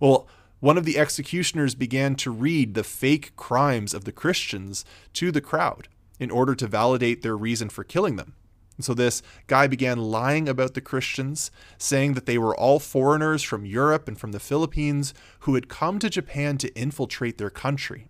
Well, 0.00 0.28
one 0.60 0.78
of 0.78 0.84
the 0.84 0.98
executioners 0.98 1.74
began 1.74 2.14
to 2.16 2.30
read 2.30 2.74
the 2.74 2.84
fake 2.84 3.34
crimes 3.36 3.94
of 3.94 4.04
the 4.04 4.12
Christians 4.12 4.84
to 5.14 5.30
the 5.30 5.40
crowd 5.40 5.88
in 6.18 6.30
order 6.30 6.54
to 6.54 6.66
validate 6.66 7.22
their 7.22 7.36
reason 7.36 7.68
for 7.68 7.84
killing 7.84 8.16
them. 8.16 8.34
And 8.76 8.84
so 8.84 8.94
this 8.94 9.22
guy 9.48 9.66
began 9.66 9.98
lying 9.98 10.48
about 10.48 10.74
the 10.74 10.80
Christians, 10.80 11.50
saying 11.78 12.14
that 12.14 12.26
they 12.26 12.38
were 12.38 12.56
all 12.56 12.78
foreigners 12.78 13.42
from 13.42 13.66
Europe 13.66 14.06
and 14.06 14.18
from 14.18 14.30
the 14.30 14.40
Philippines 14.40 15.12
who 15.40 15.56
had 15.56 15.68
come 15.68 15.98
to 15.98 16.08
Japan 16.08 16.58
to 16.58 16.74
infiltrate 16.74 17.38
their 17.38 17.50
country. 17.50 18.08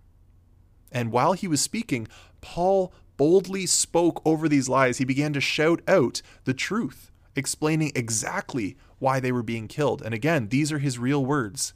And 0.91 1.11
while 1.11 1.33
he 1.33 1.47
was 1.47 1.59
speaking, 1.59 2.07
Paul 2.41 2.93
boldly 3.17 3.65
spoke 3.65 4.21
over 4.23 4.47
these 4.47 4.69
lies. 4.69 4.99
He 4.99 5.05
began 5.05 5.33
to 5.33 5.41
shout 5.41 5.81
out 5.87 6.21
the 6.45 6.53
truth, 6.53 7.11
explaining 7.35 7.91
exactly 7.95 8.77
why 8.99 9.19
they 9.19 9.31
were 9.31 9.43
being 9.43 9.67
killed. 9.67 10.03
And 10.03 10.13
again, 10.13 10.49
these 10.49 10.71
are 10.71 10.79
his 10.79 10.99
real 10.99 11.25
words. 11.25 11.73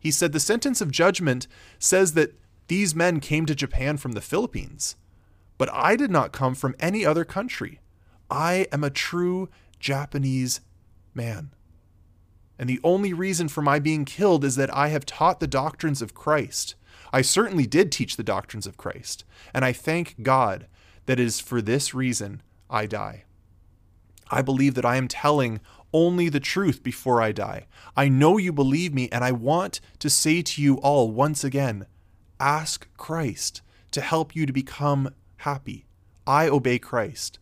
He 0.00 0.10
said, 0.10 0.32
The 0.32 0.40
sentence 0.40 0.80
of 0.80 0.90
judgment 0.90 1.46
says 1.78 2.14
that 2.14 2.34
these 2.66 2.94
men 2.94 3.20
came 3.20 3.46
to 3.46 3.54
Japan 3.54 3.96
from 3.98 4.12
the 4.12 4.20
Philippines. 4.20 4.96
But 5.60 5.68
I 5.74 5.94
did 5.94 6.10
not 6.10 6.32
come 6.32 6.54
from 6.54 6.74
any 6.80 7.04
other 7.04 7.22
country. 7.22 7.80
I 8.30 8.66
am 8.72 8.82
a 8.82 8.88
true 8.88 9.50
Japanese 9.78 10.62
man. 11.12 11.50
And 12.58 12.66
the 12.66 12.80
only 12.82 13.12
reason 13.12 13.46
for 13.46 13.60
my 13.60 13.78
being 13.78 14.06
killed 14.06 14.42
is 14.42 14.56
that 14.56 14.74
I 14.74 14.88
have 14.88 15.04
taught 15.04 15.38
the 15.38 15.46
doctrines 15.46 16.00
of 16.00 16.14
Christ. 16.14 16.76
I 17.12 17.20
certainly 17.20 17.66
did 17.66 17.92
teach 17.92 18.16
the 18.16 18.22
doctrines 18.22 18.66
of 18.66 18.78
Christ, 18.78 19.26
and 19.52 19.62
I 19.62 19.74
thank 19.74 20.22
God 20.22 20.66
that 21.04 21.20
it 21.20 21.26
is 21.26 21.40
for 21.40 21.60
this 21.60 21.92
reason 21.92 22.40
I 22.70 22.86
die. 22.86 23.24
I 24.30 24.40
believe 24.40 24.74
that 24.76 24.86
I 24.86 24.96
am 24.96 25.08
telling 25.08 25.60
only 25.92 26.30
the 26.30 26.40
truth 26.40 26.82
before 26.82 27.20
I 27.20 27.32
die. 27.32 27.66
I 27.94 28.08
know 28.08 28.38
you 28.38 28.50
believe 28.50 28.94
me, 28.94 29.10
and 29.12 29.22
I 29.22 29.32
want 29.32 29.82
to 29.98 30.08
say 30.08 30.40
to 30.40 30.62
you 30.62 30.76
all 30.76 31.10
once 31.10 31.44
again 31.44 31.84
ask 32.40 32.88
Christ 32.96 33.60
to 33.90 34.00
help 34.00 34.34
you 34.34 34.46
to 34.46 34.54
become 34.54 35.10
happy. 35.40 35.86
I 36.26 36.48
obey 36.48 36.78
Christ. 36.78 37.38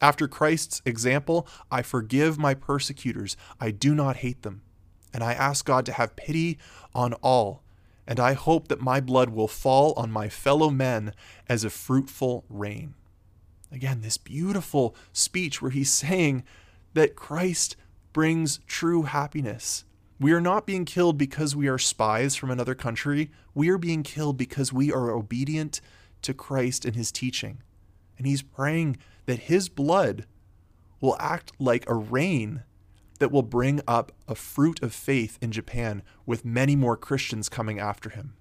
After 0.00 0.26
Christ's 0.26 0.82
example, 0.84 1.46
I 1.70 1.82
forgive 1.82 2.38
my 2.38 2.54
persecutors. 2.54 3.36
I 3.60 3.70
do 3.70 3.94
not 3.94 4.16
hate 4.16 4.42
them. 4.42 4.62
And 5.14 5.22
I 5.22 5.32
ask 5.32 5.64
God 5.64 5.86
to 5.86 5.92
have 5.92 6.16
pity 6.16 6.58
on 6.94 7.12
all. 7.14 7.62
And 8.06 8.18
I 8.18 8.32
hope 8.32 8.68
that 8.68 8.80
my 8.80 9.00
blood 9.00 9.30
will 9.30 9.46
fall 9.46 9.92
on 9.96 10.10
my 10.10 10.28
fellow 10.28 10.70
men 10.70 11.14
as 11.48 11.62
a 11.62 11.70
fruitful 11.70 12.44
rain. 12.48 12.94
Again, 13.70 14.00
this 14.00 14.18
beautiful 14.18 14.96
speech 15.12 15.62
where 15.62 15.70
he's 15.70 15.92
saying 15.92 16.42
that 16.94 17.14
Christ 17.14 17.76
brings 18.12 18.58
true 18.66 19.04
happiness. 19.04 19.84
We 20.18 20.32
are 20.32 20.40
not 20.40 20.66
being 20.66 20.84
killed 20.84 21.16
because 21.16 21.56
we 21.56 21.68
are 21.68 21.78
spies 21.78 22.34
from 22.34 22.50
another 22.50 22.74
country. 22.74 23.30
We 23.54 23.68
are 23.70 23.78
being 23.78 24.02
killed 24.02 24.36
because 24.36 24.72
we 24.72 24.92
are 24.92 25.10
obedient 25.10 25.80
to 26.22 26.34
Christ 26.34 26.84
and 26.84 26.96
his 26.96 27.12
teaching. 27.12 27.62
And 28.18 28.26
he's 28.26 28.42
praying 28.42 28.98
that 29.26 29.40
his 29.40 29.68
blood 29.68 30.26
will 31.00 31.16
act 31.18 31.52
like 31.58 31.88
a 31.88 31.94
rain 31.94 32.62
that 33.18 33.30
will 33.30 33.42
bring 33.42 33.80
up 33.86 34.10
a 34.26 34.34
fruit 34.34 34.82
of 34.82 34.92
faith 34.92 35.38
in 35.40 35.52
Japan, 35.52 36.02
with 36.26 36.44
many 36.44 36.74
more 36.74 36.96
Christians 36.96 37.48
coming 37.48 37.78
after 37.78 38.10
him. 38.10 38.34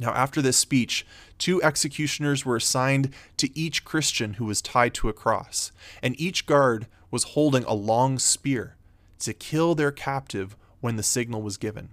Now, 0.00 0.12
after 0.12 0.42
this 0.42 0.56
speech, 0.56 1.06
two 1.38 1.62
executioners 1.62 2.44
were 2.44 2.56
assigned 2.56 3.12
to 3.36 3.56
each 3.56 3.84
Christian 3.84 4.34
who 4.34 4.44
was 4.44 4.62
tied 4.62 4.94
to 4.94 5.08
a 5.08 5.12
cross, 5.12 5.72
and 6.02 6.20
each 6.20 6.46
guard 6.46 6.86
was 7.10 7.22
holding 7.22 7.64
a 7.64 7.74
long 7.74 8.18
spear 8.18 8.76
to 9.20 9.32
kill 9.32 9.74
their 9.74 9.92
captive 9.92 10.56
when 10.80 10.96
the 10.96 11.02
signal 11.02 11.42
was 11.42 11.56
given. 11.56 11.90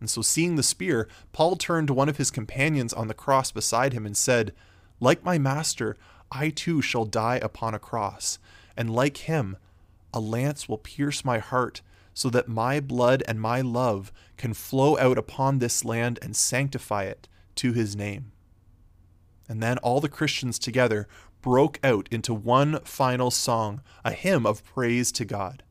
And 0.00 0.10
so, 0.10 0.22
seeing 0.22 0.56
the 0.56 0.62
spear, 0.62 1.08
Paul 1.32 1.56
turned 1.56 1.88
to 1.88 1.94
one 1.94 2.08
of 2.08 2.18
his 2.18 2.30
companions 2.30 2.92
on 2.92 3.08
the 3.08 3.14
cross 3.14 3.50
beside 3.50 3.92
him 3.92 4.04
and 4.04 4.16
said, 4.16 4.52
Like 5.00 5.24
my 5.24 5.38
master, 5.38 5.96
I 6.30 6.50
too 6.50 6.82
shall 6.82 7.04
die 7.04 7.36
upon 7.36 7.74
a 7.74 7.78
cross, 7.78 8.38
and 8.76 8.94
like 8.94 9.18
him, 9.18 9.56
a 10.12 10.20
lance 10.20 10.68
will 10.68 10.78
pierce 10.78 11.24
my 11.24 11.38
heart 11.38 11.80
so 12.14 12.30
that 12.30 12.48
my 12.48 12.78
blood 12.78 13.22
and 13.26 13.40
my 13.40 13.60
love 13.60 14.12
can 14.36 14.54
flow 14.54 14.96
out 14.98 15.18
upon 15.18 15.58
this 15.58 15.84
land 15.84 16.18
and 16.22 16.36
sanctify 16.36 17.02
it 17.02 17.28
to 17.56 17.72
his 17.72 17.96
name. 17.96 18.30
And 19.48 19.62
then 19.62 19.78
all 19.78 20.00
the 20.00 20.08
Christians 20.08 20.58
together 20.58 21.08
broke 21.42 21.78
out 21.84 22.08
into 22.10 22.32
one 22.32 22.80
final 22.84 23.30
song, 23.30 23.82
a 24.04 24.12
hymn 24.12 24.46
of 24.46 24.64
praise 24.64 25.10
to 25.12 25.24
God. 25.24 25.63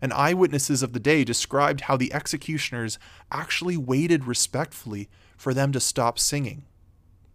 And 0.00 0.12
eyewitnesses 0.12 0.82
of 0.82 0.92
the 0.92 1.00
day 1.00 1.24
described 1.24 1.82
how 1.82 1.96
the 1.96 2.12
executioners 2.12 2.98
actually 3.30 3.76
waited 3.76 4.24
respectfully 4.24 5.08
for 5.36 5.54
them 5.54 5.72
to 5.72 5.80
stop 5.80 6.18
singing 6.18 6.64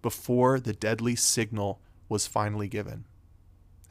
before 0.02 0.60
the 0.60 0.74
deadly 0.74 1.16
signal 1.16 1.80
was 2.10 2.28
finally 2.28 2.68
given. 2.68 3.06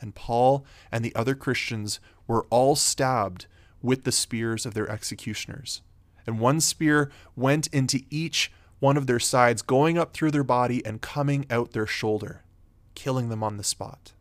And 0.00 0.14
Paul 0.14 0.64
and 0.90 1.04
the 1.04 1.14
other 1.14 1.34
Christians 1.34 2.00
were 2.26 2.46
all 2.50 2.76
stabbed 2.76 3.46
with 3.82 4.04
the 4.04 4.12
spears 4.12 4.66
of 4.66 4.74
their 4.74 4.88
executioners. 4.88 5.82
And 6.26 6.38
one 6.38 6.60
spear 6.60 7.10
went 7.36 7.66
into 7.68 8.02
each 8.10 8.52
one 8.78 8.96
of 8.96 9.06
their 9.06 9.20
sides, 9.20 9.62
going 9.62 9.98
up 9.98 10.12
through 10.12 10.30
their 10.30 10.44
body 10.44 10.84
and 10.84 11.02
coming 11.02 11.44
out 11.50 11.72
their 11.72 11.86
shoulder, 11.86 12.42
killing 12.94 13.28
them 13.28 13.42
on 13.42 13.56
the 13.56 13.64
spot. 13.64 14.12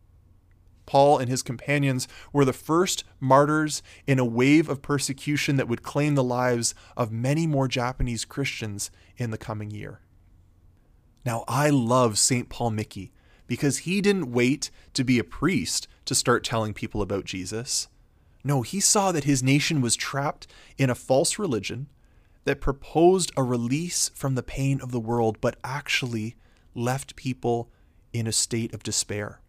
Paul 0.89 1.19
and 1.19 1.29
his 1.29 1.43
companions 1.43 2.07
were 2.33 2.45
the 2.45 2.51
first 2.51 3.03
martyrs 3.19 3.83
in 4.07 4.17
a 4.17 4.25
wave 4.25 4.67
of 4.67 4.81
persecution 4.81 5.55
that 5.57 5.67
would 5.67 5.83
claim 5.83 6.15
the 6.15 6.23
lives 6.23 6.73
of 6.97 7.11
many 7.11 7.45
more 7.45 7.67
Japanese 7.67 8.25
Christians 8.25 8.89
in 9.15 9.29
the 9.29 9.37
coming 9.37 9.69
year. 9.69 9.99
Now, 11.23 11.43
I 11.47 11.69
love 11.69 12.17
St. 12.17 12.49
Paul 12.49 12.71
Miki 12.71 13.11
because 13.45 13.79
he 13.79 14.01
didn't 14.01 14.31
wait 14.31 14.71
to 14.95 15.03
be 15.03 15.19
a 15.19 15.23
priest 15.23 15.87
to 16.05 16.15
start 16.15 16.43
telling 16.43 16.73
people 16.73 17.03
about 17.03 17.25
Jesus. 17.25 17.87
No, 18.43 18.63
he 18.63 18.79
saw 18.79 19.11
that 19.11 19.25
his 19.25 19.43
nation 19.43 19.81
was 19.81 19.95
trapped 19.95 20.47
in 20.79 20.89
a 20.89 20.95
false 20.95 21.37
religion 21.37 21.87
that 22.45 22.61
proposed 22.61 23.31
a 23.37 23.43
release 23.43 24.09
from 24.15 24.33
the 24.33 24.41
pain 24.41 24.81
of 24.81 24.89
the 24.89 24.99
world, 24.99 25.37
but 25.39 25.59
actually 25.63 26.35
left 26.73 27.15
people 27.15 27.69
in 28.11 28.25
a 28.25 28.31
state 28.31 28.73
of 28.73 28.81
despair. 28.81 29.39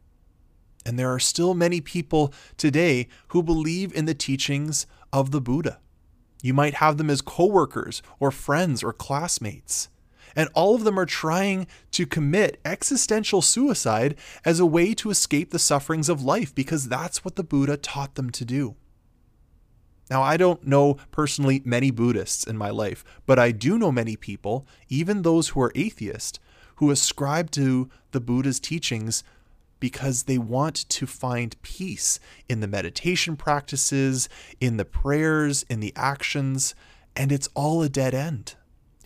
And 0.85 0.99
there 0.99 1.13
are 1.13 1.21
still 1.21 1.55
many 1.55 1.81
people 1.81 2.33
today 2.57 3.09
who 3.29 3.43
believe 3.43 3.93
in 3.95 4.07
the 4.07 4.15
teachings 4.15 4.87
of 5.13 5.31
the 5.31 5.41
Buddha. 5.41 5.79
You 6.43 6.55
might 6.55 6.75
have 6.75 6.97
them 6.97 7.11
as 7.11 7.21
coworkers 7.21 8.03
or 8.19 8.31
friends 8.31 8.83
or 8.83 8.93
classmates. 8.93 9.89
And 10.37 10.49
all 10.55 10.75
of 10.75 10.85
them 10.85 10.99
are 10.99 11.07
trying 11.07 11.67
to 11.91 12.07
commit 12.07 12.61
existential 12.65 13.43
suicide 13.43 14.17
as 14.45 14.61
a 14.61 14.67
way 14.67 14.95
to 14.95 15.11
escape 15.11 15.51
the 15.51 15.59
sufferings 15.59 16.09
of 16.09 16.23
life 16.23 16.55
because 16.55 16.89
that's 16.89 17.25
what 17.25 17.37
the 17.37 17.43
Buddha 17.43 17.77
taught 17.77 18.15
them 18.15 18.31
to 18.31 18.45
do. 18.45 18.77
Now, 20.09 20.23
I 20.23 20.37
don't 20.37 20.67
know 20.67 20.95
personally 21.13 21.63
many 21.65 21.91
Buddhists 21.91 22.45
in 22.45 22.57
my 22.57 22.71
life, 22.71 23.05
but 23.27 23.39
I 23.39 23.53
do 23.53 23.79
know 23.79 23.93
many 23.93 24.17
people, 24.17 24.67
even 24.89 25.23
those 25.23 25.51
who 25.51 25.61
are 25.61 25.73
atheist, 25.75 26.41
who 26.77 26.91
ascribe 26.91 27.51
to 27.53 27.89
the 28.11 28.21
Buddha's 28.21 28.59
teachings 28.59 29.23
because 29.81 30.25
they 30.25 30.39
want 30.39 30.89
to 30.91 31.07
find 31.07 31.61
peace 31.63 32.21
in 32.49 32.61
the 32.61 32.69
meditation 32.69 33.37
practices, 33.37 34.29
in 34.61 34.77
the 34.77 34.85
prayers, 34.85 35.65
in 35.69 35.81
the 35.81 35.93
actions, 35.97 36.75
and 37.17 37.33
it's 37.33 37.49
all 37.55 37.83
a 37.83 37.89
dead 37.89 38.15
end. 38.15 38.55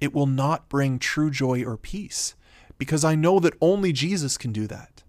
It 0.01 0.13
will 0.13 0.27
not 0.27 0.69
bring 0.69 0.99
true 0.99 1.31
joy 1.31 1.65
or 1.65 1.77
peace 1.77 2.35
because 2.77 3.05
I 3.05 3.15
know 3.15 3.41
that 3.41 3.55
only 3.61 3.93
Jesus 3.93 4.37
can 4.37 4.53
do 4.53 4.67
that. 4.67 5.05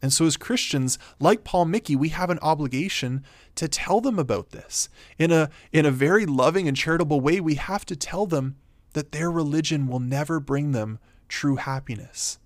And 0.00 0.12
so, 0.12 0.26
as 0.26 0.36
Christians, 0.36 0.96
like 1.18 1.42
Paul 1.42 1.64
Miki, 1.64 1.96
we 1.96 2.10
have 2.10 2.30
an 2.30 2.38
obligation 2.40 3.24
to 3.56 3.66
tell 3.66 4.00
them 4.00 4.18
about 4.18 4.50
this. 4.50 4.88
In 5.18 5.32
a, 5.32 5.50
in 5.72 5.84
a 5.84 5.90
very 5.90 6.24
loving 6.24 6.68
and 6.68 6.76
charitable 6.76 7.20
way, 7.20 7.40
we 7.40 7.56
have 7.56 7.84
to 7.86 7.96
tell 7.96 8.24
them 8.24 8.56
that 8.92 9.10
their 9.10 9.30
religion 9.30 9.88
will 9.88 9.98
never 9.98 10.38
bring 10.38 10.70
them 10.70 11.00
true 11.28 11.56
happiness. 11.56 12.38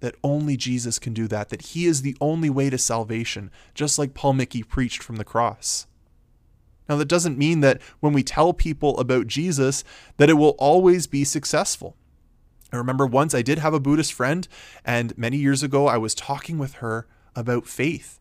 That 0.00 0.14
only 0.22 0.56
Jesus 0.56 0.98
can 0.98 1.14
do 1.14 1.26
that, 1.28 1.48
that 1.48 1.62
He 1.62 1.86
is 1.86 2.02
the 2.02 2.16
only 2.20 2.50
way 2.50 2.70
to 2.70 2.78
salvation, 2.78 3.50
just 3.74 3.98
like 3.98 4.14
Paul 4.14 4.34
Miki 4.34 4.62
preached 4.62 5.02
from 5.02 5.16
the 5.16 5.24
cross. 5.24 5.86
Now, 6.88 6.96
that 6.96 7.08
doesn't 7.08 7.38
mean 7.38 7.60
that 7.60 7.80
when 8.00 8.12
we 8.12 8.22
tell 8.22 8.52
people 8.52 8.98
about 8.98 9.26
Jesus, 9.26 9.82
that 10.18 10.30
it 10.30 10.34
will 10.34 10.54
always 10.58 11.06
be 11.06 11.24
successful. 11.24 11.96
I 12.72 12.76
remember 12.76 13.06
once 13.06 13.34
I 13.34 13.42
did 13.42 13.58
have 13.58 13.74
a 13.74 13.80
Buddhist 13.80 14.12
friend, 14.12 14.46
and 14.84 15.16
many 15.16 15.36
years 15.36 15.62
ago 15.62 15.86
I 15.86 15.98
was 15.98 16.14
talking 16.14 16.58
with 16.58 16.74
her 16.74 17.06
about 17.34 17.66
faith. 17.66 18.20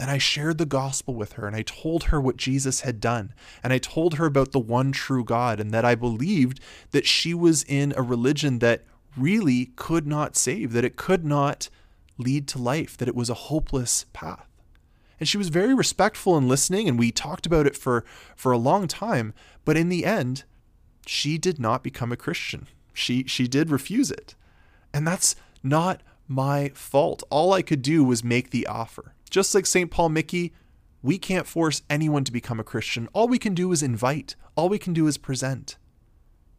And 0.00 0.10
I 0.10 0.18
shared 0.18 0.58
the 0.58 0.66
gospel 0.66 1.14
with 1.14 1.32
her, 1.32 1.46
and 1.46 1.56
I 1.56 1.62
told 1.62 2.04
her 2.04 2.20
what 2.20 2.36
Jesus 2.36 2.82
had 2.82 3.00
done. 3.00 3.34
And 3.64 3.72
I 3.72 3.78
told 3.78 4.14
her 4.14 4.26
about 4.26 4.52
the 4.52 4.60
one 4.60 4.92
true 4.92 5.24
God, 5.24 5.58
and 5.58 5.72
that 5.72 5.84
I 5.84 5.94
believed 5.94 6.60
that 6.92 7.06
she 7.06 7.34
was 7.34 7.64
in 7.64 7.92
a 7.96 8.02
religion 8.02 8.60
that 8.60 8.84
really 9.18 9.66
could 9.76 10.06
not 10.06 10.36
save, 10.36 10.72
that 10.72 10.84
it 10.84 10.96
could 10.96 11.24
not 11.24 11.68
lead 12.16 12.48
to 12.48 12.58
life, 12.58 12.96
that 12.96 13.08
it 13.08 13.14
was 13.14 13.30
a 13.30 13.34
hopeless 13.34 14.06
path. 14.12 14.46
And 15.20 15.28
she 15.28 15.38
was 15.38 15.48
very 15.48 15.74
respectful 15.74 16.36
in 16.36 16.48
listening, 16.48 16.88
and 16.88 16.98
we 16.98 17.10
talked 17.10 17.46
about 17.46 17.66
it 17.66 17.76
for, 17.76 18.04
for 18.36 18.52
a 18.52 18.58
long 18.58 18.86
time. 18.86 19.34
But 19.64 19.76
in 19.76 19.88
the 19.88 20.04
end, 20.04 20.44
she 21.06 21.38
did 21.38 21.58
not 21.58 21.82
become 21.82 22.12
a 22.12 22.16
Christian. 22.16 22.68
She 22.92 23.24
she 23.24 23.48
did 23.48 23.70
refuse 23.70 24.10
it. 24.10 24.34
And 24.92 25.06
that's 25.06 25.36
not 25.62 26.02
my 26.26 26.70
fault. 26.74 27.22
All 27.30 27.52
I 27.52 27.62
could 27.62 27.82
do 27.82 28.04
was 28.04 28.22
make 28.22 28.50
the 28.50 28.66
offer. 28.66 29.14
Just 29.30 29.54
like 29.54 29.66
St. 29.66 29.90
Paul 29.90 30.10
Miki, 30.10 30.52
we 31.02 31.18
can't 31.18 31.46
force 31.46 31.82
anyone 31.88 32.24
to 32.24 32.32
become 32.32 32.58
a 32.58 32.64
Christian. 32.64 33.08
All 33.12 33.28
we 33.28 33.38
can 33.38 33.54
do 33.54 33.72
is 33.72 33.82
invite. 33.82 34.36
All 34.56 34.68
we 34.68 34.78
can 34.78 34.92
do 34.92 35.06
is 35.06 35.16
present. 35.16 35.76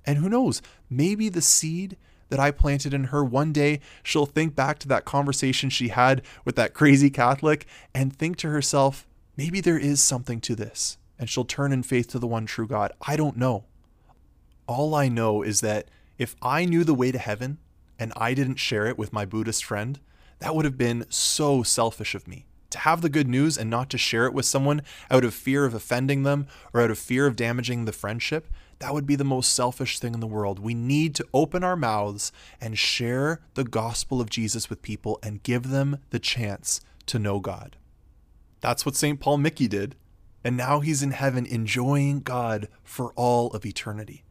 And 0.05 0.17
who 0.17 0.29
knows, 0.29 0.61
maybe 0.89 1.29
the 1.29 1.41
seed 1.41 1.97
that 2.29 2.39
I 2.39 2.51
planted 2.51 2.93
in 2.93 3.05
her 3.05 3.23
one 3.23 3.51
day, 3.51 3.79
she'll 4.03 4.25
think 4.25 4.55
back 4.55 4.79
to 4.79 4.87
that 4.87 5.05
conversation 5.05 5.69
she 5.69 5.89
had 5.89 6.21
with 6.45 6.55
that 6.55 6.73
crazy 6.73 7.09
Catholic 7.09 7.65
and 7.93 8.15
think 8.15 8.37
to 8.37 8.49
herself, 8.49 9.07
maybe 9.35 9.61
there 9.61 9.77
is 9.77 10.01
something 10.01 10.39
to 10.41 10.55
this. 10.55 10.97
And 11.17 11.29
she'll 11.29 11.45
turn 11.45 11.73
in 11.73 11.83
faith 11.83 12.07
to 12.09 12.19
the 12.19 12.27
one 12.27 12.45
true 12.45 12.67
God. 12.67 12.93
I 13.01 13.17
don't 13.17 13.37
know. 13.37 13.65
All 14.67 14.95
I 14.95 15.09
know 15.09 15.41
is 15.41 15.61
that 15.61 15.89
if 16.17 16.35
I 16.41 16.65
knew 16.65 16.83
the 16.83 16.93
way 16.93 17.11
to 17.11 17.17
heaven 17.17 17.57
and 17.97 18.13
I 18.15 18.33
didn't 18.33 18.55
share 18.55 18.85
it 18.85 18.97
with 18.97 19.11
my 19.11 19.25
Buddhist 19.25 19.65
friend, 19.65 19.99
that 20.39 20.55
would 20.55 20.65
have 20.65 20.77
been 20.77 21.05
so 21.09 21.63
selfish 21.63 22.15
of 22.15 22.27
me. 22.27 22.45
To 22.69 22.79
have 22.79 23.01
the 23.01 23.09
good 23.09 23.27
news 23.27 23.57
and 23.57 23.69
not 23.69 23.89
to 23.89 23.97
share 23.97 24.25
it 24.25 24.33
with 24.33 24.45
someone 24.45 24.83
out 25.09 25.25
of 25.25 25.33
fear 25.33 25.65
of 25.65 25.73
offending 25.73 26.23
them 26.23 26.47
or 26.71 26.81
out 26.81 26.91
of 26.91 26.99
fear 26.99 27.25
of 27.25 27.35
damaging 27.35 27.85
the 27.85 27.91
friendship, 27.91 28.47
that 28.79 28.93
would 28.93 29.05
be 29.05 29.15
the 29.15 29.25
most 29.25 29.53
selfish 29.53 29.99
thing 29.99 30.13
in 30.13 30.21
the 30.21 30.27
world. 30.27 30.59
We 30.59 30.73
need 30.73 31.13
to 31.15 31.27
open 31.33 31.63
our 31.63 31.75
mouths 31.75 32.31
and 32.61 32.77
share 32.77 33.41
the 33.53 33.65
gospel 33.65 34.21
of 34.21 34.29
Jesus 34.29 34.69
with 34.69 34.81
people 34.81 35.19
and 35.21 35.43
give 35.43 35.69
them 35.69 35.99
the 36.11 36.19
chance 36.19 36.79
to 37.07 37.19
know 37.19 37.39
God. 37.39 37.75
That's 38.61 38.85
what 38.85 38.95
St. 38.95 39.19
Paul 39.19 39.37
Miki 39.37 39.67
did. 39.67 39.95
And 40.43 40.55
now 40.55 40.79
he's 40.79 41.03
in 41.03 41.11
heaven 41.11 41.45
enjoying 41.45 42.21
God 42.21 42.69
for 42.83 43.11
all 43.13 43.51
of 43.51 43.65
eternity. 43.65 44.23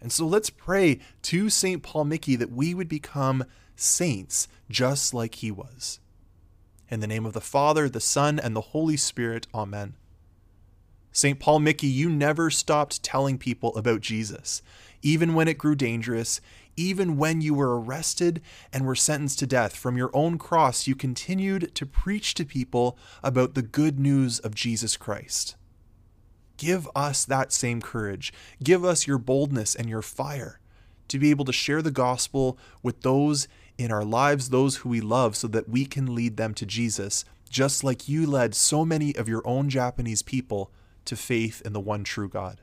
And 0.00 0.12
so 0.12 0.26
let's 0.26 0.50
pray 0.50 0.98
to 1.22 1.48
St. 1.48 1.82
Paul 1.82 2.04
Miki 2.04 2.36
that 2.36 2.50
we 2.50 2.74
would 2.74 2.88
become 2.88 3.44
saints 3.74 4.48
just 4.68 5.14
like 5.14 5.36
he 5.36 5.50
was. 5.50 6.00
In 6.90 7.00
the 7.00 7.06
name 7.06 7.24
of 7.24 7.32
the 7.32 7.40
Father, 7.40 7.88
the 7.88 8.00
Son, 8.00 8.38
and 8.38 8.54
the 8.54 8.60
Holy 8.60 8.98
Spirit, 8.98 9.46
Amen. 9.54 9.94
St. 11.12 11.38
Paul 11.38 11.60
Miki, 11.60 11.86
you 11.86 12.08
never 12.08 12.50
stopped 12.50 13.02
telling 13.02 13.36
people 13.36 13.76
about 13.76 14.00
Jesus, 14.00 14.62
even 15.02 15.34
when 15.34 15.46
it 15.46 15.58
grew 15.58 15.74
dangerous, 15.74 16.40
even 16.74 17.18
when 17.18 17.42
you 17.42 17.52
were 17.52 17.78
arrested 17.78 18.40
and 18.72 18.86
were 18.86 18.94
sentenced 18.94 19.38
to 19.40 19.46
death. 19.46 19.76
From 19.76 19.98
your 19.98 20.10
own 20.14 20.38
cross, 20.38 20.86
you 20.86 20.94
continued 20.94 21.74
to 21.74 21.84
preach 21.84 22.32
to 22.34 22.46
people 22.46 22.96
about 23.22 23.54
the 23.54 23.62
good 23.62 24.00
news 24.00 24.38
of 24.38 24.54
Jesus 24.54 24.96
Christ. 24.96 25.56
Give 26.56 26.88
us 26.96 27.26
that 27.26 27.52
same 27.52 27.82
courage. 27.82 28.32
Give 28.62 28.84
us 28.84 29.06
your 29.06 29.18
boldness 29.18 29.74
and 29.74 29.88
your 29.88 30.02
fire 30.02 30.60
to 31.08 31.18
be 31.18 31.28
able 31.28 31.44
to 31.44 31.52
share 31.52 31.82
the 31.82 31.90
gospel 31.90 32.56
with 32.82 33.02
those 33.02 33.48
in 33.76 33.92
our 33.92 34.04
lives, 34.04 34.48
those 34.48 34.76
who 34.76 34.88
we 34.88 35.00
love, 35.02 35.36
so 35.36 35.46
that 35.48 35.68
we 35.68 35.84
can 35.84 36.14
lead 36.14 36.38
them 36.38 36.54
to 36.54 36.64
Jesus, 36.64 37.26
just 37.50 37.84
like 37.84 38.08
you 38.08 38.26
led 38.26 38.54
so 38.54 38.82
many 38.84 39.14
of 39.16 39.28
your 39.28 39.46
own 39.46 39.68
Japanese 39.68 40.22
people 40.22 40.72
to 41.06 41.16
faith 41.16 41.62
in 41.64 41.72
the 41.72 41.80
one 41.80 42.04
true 42.04 42.28
God. 42.28 42.60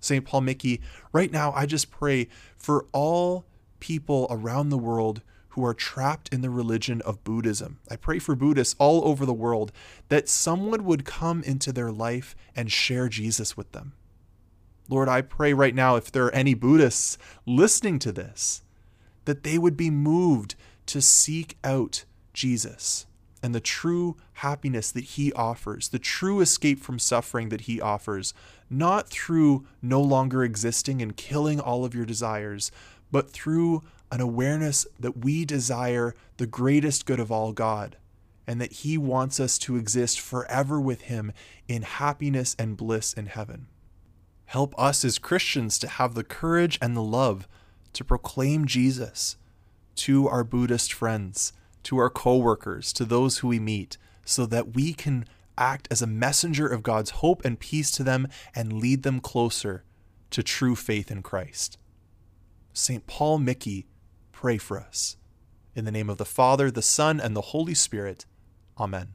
St. 0.00 0.24
Paul 0.24 0.42
Miki, 0.42 0.80
right 1.12 1.30
now 1.30 1.52
I 1.52 1.66
just 1.66 1.90
pray 1.90 2.28
for 2.56 2.86
all 2.92 3.44
people 3.80 4.26
around 4.30 4.68
the 4.68 4.78
world 4.78 5.22
who 5.50 5.64
are 5.64 5.74
trapped 5.74 6.32
in 6.32 6.40
the 6.40 6.50
religion 6.50 7.00
of 7.02 7.24
Buddhism. 7.24 7.80
I 7.90 7.96
pray 7.96 8.18
for 8.18 8.36
Buddhists 8.36 8.76
all 8.78 9.04
over 9.06 9.26
the 9.26 9.32
world 9.32 9.72
that 10.08 10.28
someone 10.28 10.84
would 10.84 11.04
come 11.04 11.42
into 11.42 11.72
their 11.72 11.90
life 11.90 12.36
and 12.54 12.70
share 12.70 13.08
Jesus 13.08 13.56
with 13.56 13.72
them. 13.72 13.94
Lord, 14.88 15.08
I 15.08 15.20
pray 15.20 15.52
right 15.52 15.74
now, 15.74 15.96
if 15.96 16.12
there 16.12 16.26
are 16.26 16.34
any 16.34 16.54
Buddhists 16.54 17.18
listening 17.44 17.98
to 18.00 18.12
this, 18.12 18.62
that 19.24 19.42
they 19.42 19.58
would 19.58 19.76
be 19.76 19.90
moved 19.90 20.54
to 20.86 21.02
seek 21.02 21.58
out 21.64 22.04
Jesus 22.32 23.06
and 23.42 23.54
the 23.54 23.60
true 23.60 24.16
happiness 24.34 24.90
that 24.90 25.04
he 25.04 25.32
offers, 25.32 25.88
the 25.88 25.98
true 25.98 26.40
escape 26.40 26.80
from 26.80 26.98
suffering 26.98 27.48
that 27.48 27.62
he 27.62 27.80
offers, 27.80 28.34
not 28.68 29.08
through 29.08 29.66
no 29.82 30.00
longer 30.00 30.44
existing 30.44 31.00
and 31.00 31.16
killing 31.16 31.60
all 31.60 31.84
of 31.84 31.94
your 31.94 32.06
desires, 32.06 32.70
but 33.10 33.30
through 33.30 33.82
an 34.10 34.20
awareness 34.20 34.86
that 34.98 35.18
we 35.24 35.44
desire 35.44 36.14
the 36.38 36.46
greatest 36.46 37.06
good 37.06 37.20
of 37.20 37.30
all 37.30 37.52
God 37.52 37.96
and 38.46 38.60
that 38.62 38.72
he 38.72 38.96
wants 38.96 39.38
us 39.38 39.58
to 39.58 39.76
exist 39.76 40.18
forever 40.18 40.80
with 40.80 41.02
him 41.02 41.32
in 41.68 41.82
happiness 41.82 42.56
and 42.58 42.78
bliss 42.78 43.12
in 43.12 43.26
heaven. 43.26 43.66
Help 44.46 44.74
us 44.78 45.04
as 45.04 45.18
Christians 45.18 45.78
to 45.78 45.86
have 45.86 46.14
the 46.14 46.24
courage 46.24 46.78
and 46.80 46.96
the 46.96 47.02
love 47.02 47.46
to 47.92 48.02
proclaim 48.02 48.64
Jesus 48.64 49.36
to 49.96 50.26
our 50.26 50.44
Buddhist 50.44 50.94
friends, 50.94 51.52
to 51.88 51.96
our 51.96 52.10
coworkers, 52.10 52.92
to 52.92 53.06
those 53.06 53.38
who 53.38 53.48
we 53.48 53.58
meet, 53.58 53.96
so 54.22 54.44
that 54.44 54.74
we 54.74 54.92
can 54.92 55.24
act 55.56 55.88
as 55.90 56.02
a 56.02 56.06
messenger 56.06 56.68
of 56.68 56.82
God's 56.82 57.10
hope 57.10 57.42
and 57.46 57.58
peace 57.58 57.90
to 57.92 58.04
them 58.04 58.28
and 58.54 58.74
lead 58.74 59.04
them 59.04 59.20
closer 59.20 59.84
to 60.28 60.42
true 60.42 60.76
faith 60.76 61.10
in 61.10 61.22
Christ. 61.22 61.78
St. 62.74 63.06
Paul 63.06 63.38
Miki, 63.38 63.86
pray 64.32 64.58
for 64.58 64.78
us. 64.78 65.16
In 65.74 65.86
the 65.86 65.90
name 65.90 66.10
of 66.10 66.18
the 66.18 66.26
Father, 66.26 66.70
the 66.70 66.82
Son, 66.82 67.18
and 67.18 67.34
the 67.34 67.40
Holy 67.40 67.74
Spirit. 67.74 68.26
Amen. 68.78 69.14